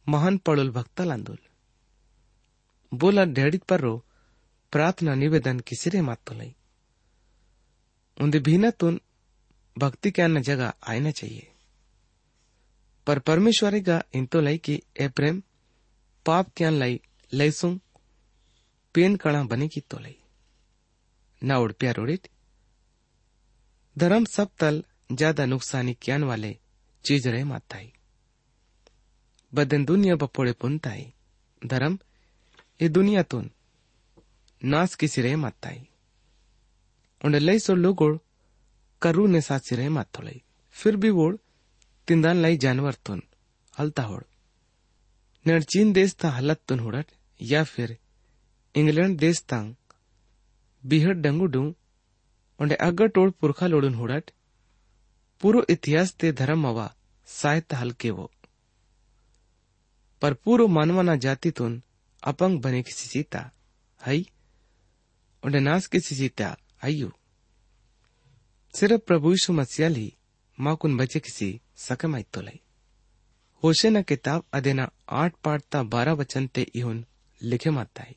महान 0.07 0.37
पडोल 0.46 0.70
भक्ता 0.70 1.04
लांदोल। 1.04 1.38
बोला 2.94 3.24
डेडित 3.26 3.62
पर्रो 3.64 3.96
प्रार्थना, 4.72 5.14
निवेदन 5.14 5.61
किसिरे 5.61 6.00
मातुलई 6.02 6.54
उंदी 8.16 8.38
भीनातून 8.38 9.00
भक्ति 9.76 10.11
के 10.11 10.22
अन्न 10.22 10.40
जगह 10.42 10.72
आना 10.88 11.11
चाहिए। 11.11 11.50
पर 13.07 13.18
परमेश्वर 13.18 13.78
का 13.80 14.02
इन 14.14 14.26
तो 14.26 14.40
लई 14.40 14.59
की 14.59 14.83
ए 15.00 15.09
प्रेम 15.09 15.42
पाप 16.26 16.50
क्यान 16.57 16.74
लई, 16.74 17.00
लईसुं, 17.33 17.76
पेन 18.94 19.16
कणा 19.16 19.42
बने 19.44 19.68
की 19.68 19.80
तो 19.80 19.98
लई। 19.98 20.16
ना 21.42 21.59
उड़ 21.59 21.72
प्यार 21.72 21.96
उड़ित। 21.96 22.28
धर्म 23.96 24.24
सब 24.24 24.50
तल 24.59 24.83
ज़्यादा 25.12 25.44
नुकसानी 25.46 25.94
क्यान 26.02 26.24
वाले 26.24 26.57
चीज़ 27.04 27.28
रहे 27.28 27.44
माताई 27.44 27.92
बदन 29.52 29.85
दुनिया 29.85 30.14
बपोड़े 30.16 30.52
पुनताई 30.52 31.12
धर्म 31.62 31.98
ये 32.80 32.88
दुनिया 32.88 33.22
तुन 33.22 33.50
नास 34.62 34.94
किसी 35.00 35.22
रहे 35.22 35.37
माताई 35.37 35.80
उन्हें 37.24 37.40
लई 37.40 37.58
सो 37.58 37.74
लोगोड़ 37.74 38.16
करू 39.02 39.26
ने 39.26 39.40
सासी 39.40 39.76
रहे 39.76 39.88
माथो 39.88 40.22
लई 40.22 40.40
फिर 40.76 40.96
भी 40.96 41.10
वोड़ 41.18 41.34
तिंदान 42.08 42.42
लाई 42.42 42.56
जानवर 42.64 42.94
तुन 43.06 43.22
हलता 43.74 44.02
होड़ 44.02 44.22
नेड़ 45.44 45.62
चीन 45.62 45.92
देश 45.92 46.14
ता 46.20 46.30
हलत 46.30 46.60
तुन 46.68 46.80
हुड़ट 46.80 47.10
या 47.40 47.62
फिर 47.72 47.96
इंग्लैंड 48.74 49.18
देश 49.18 49.42
तांग 49.48 49.74
बिहड़ 50.84 51.14
डंगू 51.16 51.46
डू 51.56 51.62
उंडे 52.60 52.74
अग्गर 52.87 53.08
टोड़ 53.16 53.30
पुरखा 53.40 53.66
लोडुन 53.66 53.94
हुड़ट 53.94 54.30
पूरो 55.40 55.64
इतिहास 55.70 56.14
ते 56.20 56.32
धर्म 56.40 56.62
मवा 56.66 56.92
साहित्य 57.28 57.76
हल्के 57.76 58.10
वो 58.10 58.30
पर 60.22 60.34
पूरो 60.44 60.66
मानवाना 60.76 61.16
जाति 61.24 61.50
तुन 61.58 61.82
हई 64.00 64.20
उंडे 65.42 65.60
नास 65.60 65.87
किसी 65.87 66.14
सीता 66.14 66.48
अय्यू 66.82 67.08
सिर्फ़ 68.74 69.00
प्रभु 69.06 69.30
यीशु 69.30 69.52
मसीह 69.52 69.88
माकुन 70.58 70.96
बचे 70.96 71.20
किसी 71.20 71.48
सकमाइतो 71.76 72.40
लई। 72.40 72.60
होशे 73.62 73.90
न 73.90 74.02
किताब 74.02 74.44
अदेना 74.52 74.90
आठ 75.08 75.34
पाठ 75.44 75.62
ता 75.72 75.82
बारह 75.82 76.12
वचन 76.12 76.46
ते 76.46 76.62
इहुन 76.74 77.04
लिखे 77.42 77.70
माताई 77.70 78.16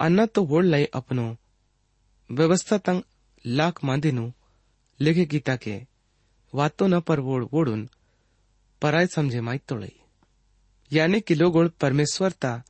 अन्ना 0.00 0.26
तो 0.26 0.44
वोड़ 0.44 0.64
लाई 0.64 0.84
अपनो 0.94 1.36
व्यवस्था 2.30 2.78
तंग 2.78 3.02
लाख 3.44 3.84
मांदिनु 3.84 4.30
लिखे 5.00 5.24
गीता 5.24 5.56
के। 5.56 5.76
वातो 6.54 6.86
न 6.86 7.00
पर 7.00 7.20
वोड़ 7.20 7.44
वोड़ुन 7.44 7.88
पराय 8.82 9.06
समझे 9.06 9.40
माइतो 9.40 9.76
लई। 9.76 9.96
यानी 10.92 11.20
कि 11.20 11.34
लोगोड़ 11.34 11.68
परमेश्वर 11.68 12.32
ता 12.32 12.62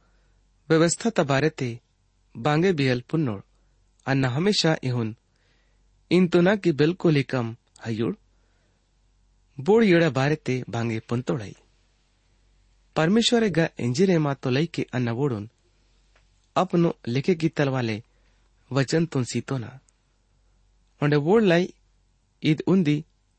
व्यवस्था 0.70 1.10
ता 1.18 1.24
बारे 1.32 1.50
ते 1.60 1.70
बांगे 2.36 2.72
बियल 2.80 3.02
पुन्नोड़ 3.10 3.42
अन्ना 4.08 4.28
हमेशा 4.38 4.76
इहुन 4.90 5.10
ಇಂತುನ 6.12 6.50
ಕಿ 6.64 6.72
ಬಿಲ್ಕುಲ್ 6.80 7.20
ಕಮ್ 7.32 7.50
ಹಯ್ಯುಳ್ 7.84 8.16
ಬೋಳ್ 9.58 9.84
ಏಳ 9.96 10.04
ಬಾರೆತೆ 10.20 10.56
ಭಾಂಗೆ 10.76 11.02
ಪೊಂತೊಳೈ 11.12 11.54
परमेश्वरे 12.96 13.50
इंजिरे 13.84 14.16
मातो 14.24 14.50
लई 14.56 14.66
के 14.76 14.84
अन्न 14.98 15.10
वोड़ुन 15.18 15.44
अपनो 16.56 16.90
लिखे 17.14 17.34
की 17.42 17.50
तलवाले 17.58 17.96
वचन 18.72 19.06
तुन 19.12 19.24
सीतो 19.32 19.58
ना 19.64 19.70
ओंडे 21.02 21.18
वोड़ 21.28 21.42
लाई 21.44 21.64
ईद 22.44 22.64
उन्दी 22.74 22.96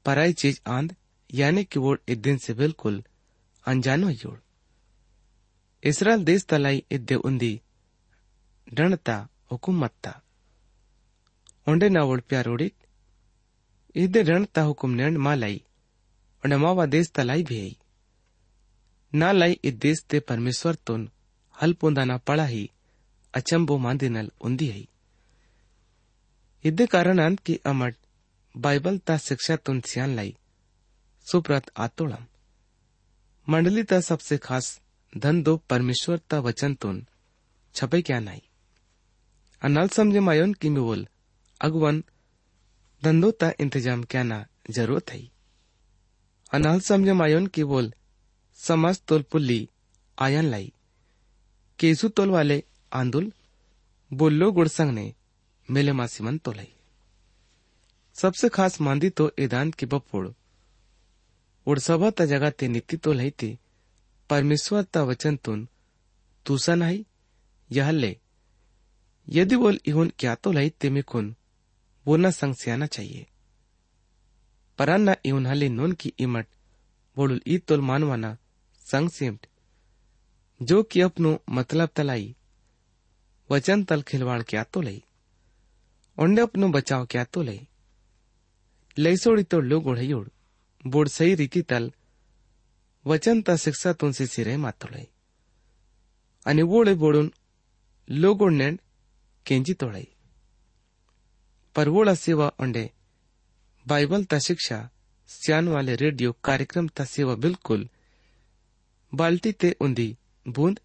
पराई 0.06 0.32
चीज 0.42 0.60
आंद 0.76 0.94
यानी 1.30 1.64
कि 1.72 1.78
वोड़ 1.84 1.98
इस 2.12 2.18
दिन 2.26 2.36
से 2.44 2.54
बिल्कुल 2.62 2.96
अनजानो 3.66 4.08
योड़ 4.22 4.38
डणता 8.67 9.17
हुकुमत्ता 9.51 10.11
onde 11.67 11.89
na 11.89 12.01
wol 12.05 12.21
प्यारोड़ित 12.21 12.73
इदे 13.95 14.21
रण 14.23 14.45
ता 14.55 14.61
हुकुम 14.61 14.91
नेण 14.91 15.17
मा 15.17 15.33
लाई 15.35 15.57
ओंडे 16.43 16.57
मावा 16.57 16.85
देश 16.85 17.09
ता 17.15 17.23
लाई 17.23 17.43
भी 17.43 17.59
ना 19.13 19.31
लाई 19.31 19.53
इ 19.63 19.71
देश 19.85 20.03
ते 20.09 20.19
परमेश्वर 20.29 20.75
तुन 20.87 21.09
हल 21.55 21.73
पोंदा 21.73 22.03
ना 22.05 22.17
पड़ा 22.27 22.45
ही 22.45 22.69
अचंबो 23.33 23.77
मांदिनल 23.77 24.29
उंदी 24.41 24.67
है 24.67 24.83
इदे 26.65 26.85
कारण 26.87 27.19
अंत 27.19 27.39
की 27.45 27.59
अमट 27.65 27.95
बाइबल 28.55 28.97
ता 29.07 29.17
शिक्षा 29.17 29.55
तुन 29.65 29.81
सियान 29.87 30.15
लाई 30.15 30.35
सुप्रत 31.27 31.71
आतोड़म 31.77 32.25
मंडली 33.47 33.83
ता 33.83 33.99
सबसे 34.01 34.37
खास 34.47 34.79
धन 35.13 35.41
दो, 35.43 35.55
परमेश्वर 35.69 36.17
ता 36.29 36.39
वचन 36.39 36.73
तुन। 36.75 37.05
छपे 37.75 38.01
क्या 38.01 38.19
नाई? 38.19 38.41
अनल 39.61 39.87
समझे 39.87 40.19
मायोन 40.19 40.53
की 40.53 40.69
बोल, 40.69 41.07
अगवन 41.61 42.03
धंधो 43.01 43.31
ता 43.31 43.51
इंतज़ाम 43.59 44.03
क्या 44.03 44.23
ना, 44.23 44.45
ज़रूरत 44.69 45.11
है 45.11 45.21
अनाल 46.51 46.79
समझे 46.79 47.13
मायोन 47.13 47.47
की 47.47 47.63
बोल 47.63 47.91
समझ 48.59 48.95
तोल 48.99 49.21
पुल्ली, 49.21 49.69
आयन 50.17 50.45
लाई। 50.45 50.71
केसु 51.79 52.07
तोल 52.09 52.29
वाले 52.29 52.63
आंदुल 52.93 53.31
बोलो 54.11 54.51
गुड़संग 54.51 54.91
ने, 54.91 55.13
मेले 55.69 55.91
मासीमन 55.91 56.37
तोलाई 56.37 56.71
सबसे 58.15 58.49
खास 58.49 58.79
मांदी 58.81 59.09
तो 59.09 59.31
ईदान 59.39 59.71
की 59.71 59.85
बपोड़। 59.85 60.27
उड़सभा 61.67 62.09
ता 62.09 62.25
जगह 62.25 62.49
ते 62.49 62.67
नीति 62.67 62.97
तो 62.97 63.13
लही 63.13 63.31
ते 63.31 63.57
परमेश्वर 64.29 64.83
ता 64.83 65.03
वचन 65.03 65.35
तुन, 65.37 65.67
तूसा 66.45 66.75
नहीं, 66.75 67.03
यह 67.71 67.89
ले। 67.91 68.17
यदि 69.27 69.55
बोल 69.55 69.79
इहुन 69.85 70.11
क्या 70.19 70.35
तो 70.35 70.51
लही 70.51 70.69
ते 70.69 70.89
मिकुन 70.89 71.35
वो 72.05 72.17
न 72.17 72.31
संग 72.31 72.53
चाहिए। 72.85 73.25
परान्ना 74.79 75.15
इवन 75.25 75.45
हले 75.45 75.69
नोन 75.69 75.91
की 75.91 76.13
इमट 76.19 76.47
बोडुल 77.17 77.41
ई 77.47 77.57
तोल 77.57 77.81
मानवाना 77.81 78.37
संग 78.85 79.09
सिमट 79.09 79.47
जो 80.61 80.81
कि 80.83 81.01
अपनो 81.01 81.37
मतलब 81.49 81.89
तलाई, 81.95 82.35
वचन 83.49 83.83
तल 83.83 84.01
खिलवाड़ 84.01 84.41
क्या 84.43 84.63
तो 84.63 84.81
लई, 84.81 85.03
ओंडे 86.17 86.41
अपनो 86.41 86.67
बचाव 86.69 87.05
क्या 87.05 87.23
तो 87.23 87.41
लई। 87.41 87.67
लईसोड़ी 88.97 89.43
तो 89.43 89.59
लोग 89.61 89.87
ओढ़ोड़ 89.87 90.27
बोड 90.83 91.07
सही 91.07 91.35
रीति 91.35 91.61
तल 91.61 91.91
वचन 93.09 93.41
शिक्षा 93.59 93.91
तुनसे 94.01 94.25
सिरे 94.27 94.55
मातो 94.57 94.87
लई 94.91 95.05
आणि 96.45 96.61
वोळे 96.71 96.93
बोडून 97.03 97.29
लोग 98.07 98.41
ओढण्यान 98.41 98.75
केंजी 99.45 99.73
तोळाई 99.81 100.03
परवोड़ा 101.75 102.13
सेवा 102.15 102.49
अंडे 102.59 102.87
बाइबल 103.85 104.23
ता 104.31 104.37
शिक्षा 104.41 104.81
सियान 105.29 105.67
वाले 105.67 105.95
रेडियो 105.95 106.31
कार्यक्रम 106.43 106.87
ता 106.97 107.05
सेवा 107.05 107.35
बिल्कुल 107.45 107.85
बाल्टी 109.13 109.51
ते 109.61 109.73
उंदी 109.85 110.09
बूंद 110.45 110.79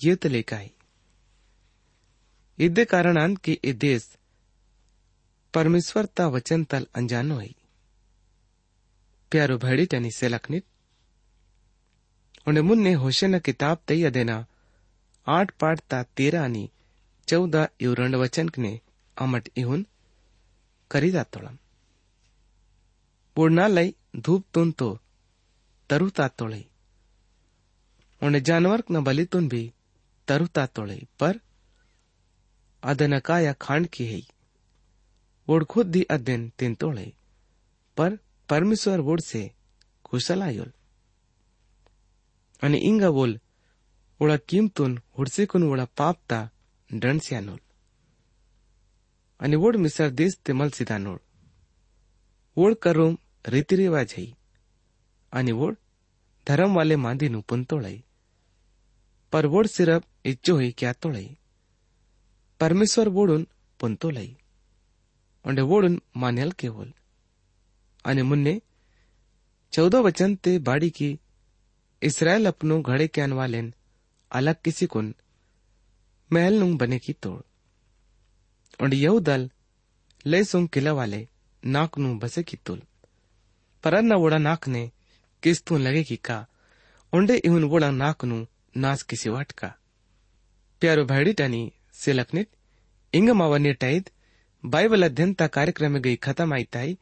ये 0.00 0.14
तो 0.22 0.28
लेकाई 0.28 0.68
इदे 2.58 2.84
कारण 2.84 3.34
कि 3.44 3.56
ए 3.64 3.72
देश 3.86 4.08
परमेश्वर 5.54 6.06
ता 6.16 6.26
वचन 6.34 6.64
तल 6.70 6.86
अनजानो 6.94 7.38
है 7.38 7.48
प्यारो 9.32 9.56
भैडी 9.64 9.86
टनी 9.92 10.10
से 10.10 10.28
लखनित 12.39 12.47
उन्हें 12.47 12.63
मुन्ने 12.63 12.93
होशे 13.03 13.27
न 13.27 13.39
किताब 13.39 13.77
तई 13.87 14.03
अदेना 14.03 14.37
आठ 15.27 15.51
पाठ 15.59 15.79
ता 15.89 16.01
तेरा 16.17 16.43
आणि 16.43 16.67
चौदा 17.27 17.65
इव 17.81 17.93
रणवचनकने 17.99 18.73
अमट 19.17 19.49
इहुन 19.57 19.85
करीदा 20.91 21.23
तोळम 21.33 21.55
बुडनालय 23.37 23.91
धूप 24.25 24.43
तुन 24.55 24.71
तो 24.79 24.89
तरुता 25.89 26.27
तोळई 26.39 26.63
उन्हें 28.21 28.43
जानवर 28.43 28.81
न 28.91 29.03
बलितुन 29.03 29.47
भी 29.47 29.63
तरुता 30.27 30.65
तोळई 30.75 31.01
पर 31.19 31.37
ಅದನ 32.83 33.17
ಕಾಯ 33.27 33.47
ಖಾಂಡ್ಕಿ 33.65 34.05
ಹೈ 34.13 34.23
वोड 35.47 35.63
खुद 35.71 35.87
दी 35.93 36.01
अध्ययन 36.13 36.43
तीन 36.59 36.71
तोड़े 36.81 37.03
पर 37.97 38.11
परमेश्वर 38.49 38.99
वोड 39.07 39.19
से 39.21 39.41
कुशल 40.07 40.39
आयोल 40.47 40.69
आणि 42.62 42.78
इंगा 42.78 43.10
बोल 43.10 43.36
ओळा 44.20 44.36
किमतून 44.48 44.98
हुडसेकून 45.16 45.62
ओळा 45.62 45.84
पापता 45.96 46.46
डणस्यानोल 46.90 47.58
आणि 49.40 49.56
वोड 49.56 49.76
मिसर 49.76 50.08
देश 50.08 50.36
ते 50.46 50.52
मलसिदानोळ 50.52 51.16
वोड 52.56 52.74
करोम 52.82 53.14
रीतिरिवाज 53.48 54.14
हई 54.16 54.30
आणि 55.32 55.52
वोड 55.52 55.74
धर्म 56.46 56.76
वाले 56.76 56.96
मांदीनु 56.96 57.40
पुन 57.48 57.62
तोड़ई 57.70 57.98
पर 59.32 59.46
वोड 59.46 59.66
सिर्फ़ 59.66 60.06
इच्छो 60.24 60.56
ही 60.58 60.70
क्या 60.70 60.92
तोड़ई 60.92 61.28
परमेश्वर 62.60 63.08
वोडून 63.08 63.46
पुन 63.80 63.94
तोलई 63.94 64.32
ओंडे 65.44 65.62
वोडून 65.62 65.98
मान्यल 66.14 66.50
केवल 66.58 66.90
आणि 68.04 68.22
मुन्ने, 68.22 68.58
चौदह 69.72 70.00
वचन 70.00 70.34
ते 70.34 70.58
बाड़ी 70.58 70.90
की 70.90 71.16
इसराइल 72.02 72.46
अपनो 72.46 72.82
घड़े 72.82 73.08
क्यान 73.08 73.32
वालेन 73.32 73.74
अलग 74.32 74.56
किसी 74.64 74.86
कुन, 74.86 75.14
महल 76.32 76.54
नुंग 76.54 76.78
बने 76.78 76.98
की 76.98 77.12
तोड़। 77.12 77.42
और 78.82 78.94
यहू 78.94 79.20
दल 79.20 79.50
ले 80.26 80.44
सुंग 80.44 80.68
किला 80.68 80.92
वाले, 80.92 81.28
नाक 81.66 81.98
नु 81.98 82.18
बसे 82.18 82.42
की 82.42 82.56
तुल। 82.56 82.82
पर 83.84 84.14
वोड़ा 84.14 84.38
नाक 84.38 84.68
ने, 84.68 84.90
किस 85.42 85.64
तू 85.64 85.78
लगे 85.78 86.04
की 86.04 86.16
का? 86.16 86.46
उंडे 87.12 87.36
इहुन 87.36 87.64
वोड़ा 87.64 87.90
नाक 87.90 88.24
नु 88.24 88.46
नास 88.76 89.02
किसी 89.02 89.30
वाट 89.30 89.52
का। 89.52 89.74
प्यारो 90.80 91.04
भैडी 91.04 91.32
टनी 91.32 91.72
से 91.92 92.12
लखनित 92.12 92.50
इंग 93.14 93.30
मावन्य 93.30 93.72
टैद 93.72 94.10
बाइबल 94.64 95.02
अध्ययन 95.02 95.34
ता 95.34 95.46
कार्यक्रम 95.46 95.92
में 95.92 96.02
गई 96.02 96.16
खत्म 96.16 96.54
आई 96.54 96.64
ताई 96.64 96.98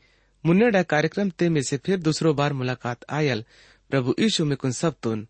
मुन्नेडा 0.47 0.83
कार्यक्रम 0.83 1.31
ते 1.31 1.49
में 1.49 1.63
से 1.63 1.77
फिर 1.77 1.99
दूसरो 1.99 2.35
बार 2.35 2.53
मुलाकात 2.53 3.05
आयल 3.11 3.45
प्रभु 3.91 4.15
यीशु 4.19 4.45
में 4.45 4.57
कुन 4.57 4.73
सब 4.73 4.95
तुन 5.03 5.27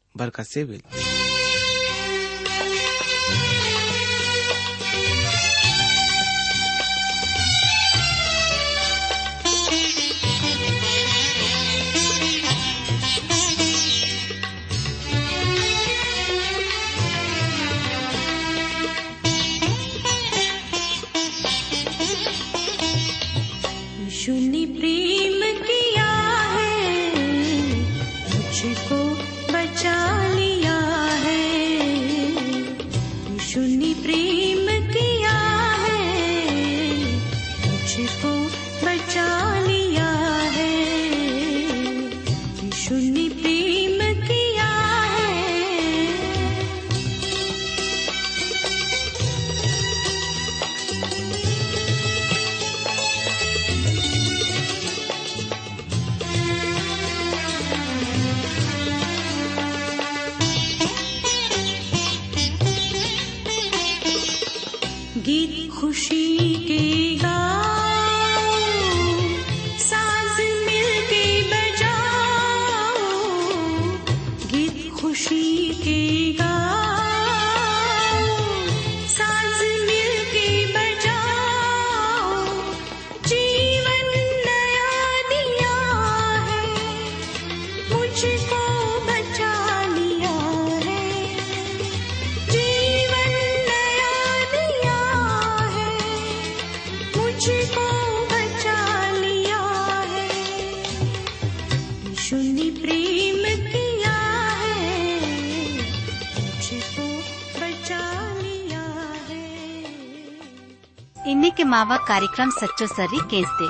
के 111.59 111.65
मावा 111.65 111.97
कार्यक्रम 112.09 112.51
सच्चो 112.51 112.87
सर्री 112.87 113.19
केस 113.31 113.47
दे। 113.61 113.69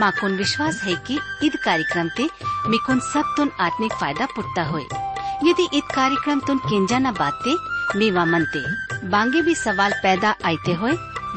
माकुन 0.00 0.36
विश्वास 0.36 0.80
है 0.84 0.94
कि 1.06 1.18
ईद 1.44 1.56
कार्यक्रम 1.56 2.08
ते 2.08 2.28
मिकुन 2.68 2.98
सब 3.00 3.32
तुन 3.36 3.50
आत्मिक 3.60 3.92
फ़ायदा 3.92 4.26
पुटता 4.36 4.64
हो 4.64 4.78
यदि 5.44 5.68
ईद 5.74 5.84
कार्यक्रम 5.94 6.40
तुन 6.40 6.58
किंजा 6.58 6.98
न 6.98 7.12
बाते, 7.12 7.54
मीवा 7.98 8.24
मनते, 8.24 8.62
बांगे 9.08 9.42
भी 9.42 9.54
सवाल 9.54 9.92
पैदा 10.02 10.30
आते 10.44 10.72
हो 10.74 10.88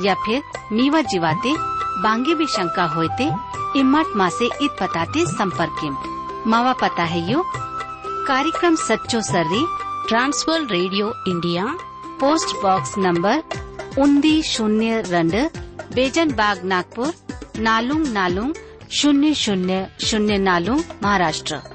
या 0.05 0.13
फिर 0.25 0.41
मीवा 0.71 1.01
जीवाते, 1.01 1.55
बांगे 2.03 2.35
भी 2.35 2.47
शंका 2.47 2.85
होते 2.95 3.31
इमट 3.79 4.15
माँ 4.15 4.29
से 4.29 4.45
ईद 4.63 4.75
पताते 4.81 5.25
संपर्क 5.27 6.43
मावा 6.47 6.73
पता 6.81 7.03
है 7.03 7.29
यो? 7.31 7.43
कार्यक्रम 8.27 8.75
सच्चो 8.77 9.21
सर्री, 9.23 9.65
Trans World 10.07 10.71
radio 10.71 11.13
India, 11.27 11.65
post 12.19 12.55
box 12.63 12.97
number 12.97 13.43
उन्दी 13.97 14.41
शून्य 14.43 15.03
रंड 15.07 15.35
बेजन 15.93 16.31
बाग 16.31 16.63
नागपुर 16.63 17.11
नालुंग 17.57 18.05
नालुंग 18.07 18.53
शून्य 18.91 19.33
शून्य 19.33 19.85
शून्य 19.99 20.37
नालुंग 20.37 20.81
महाराष्ट्र। 21.03 21.74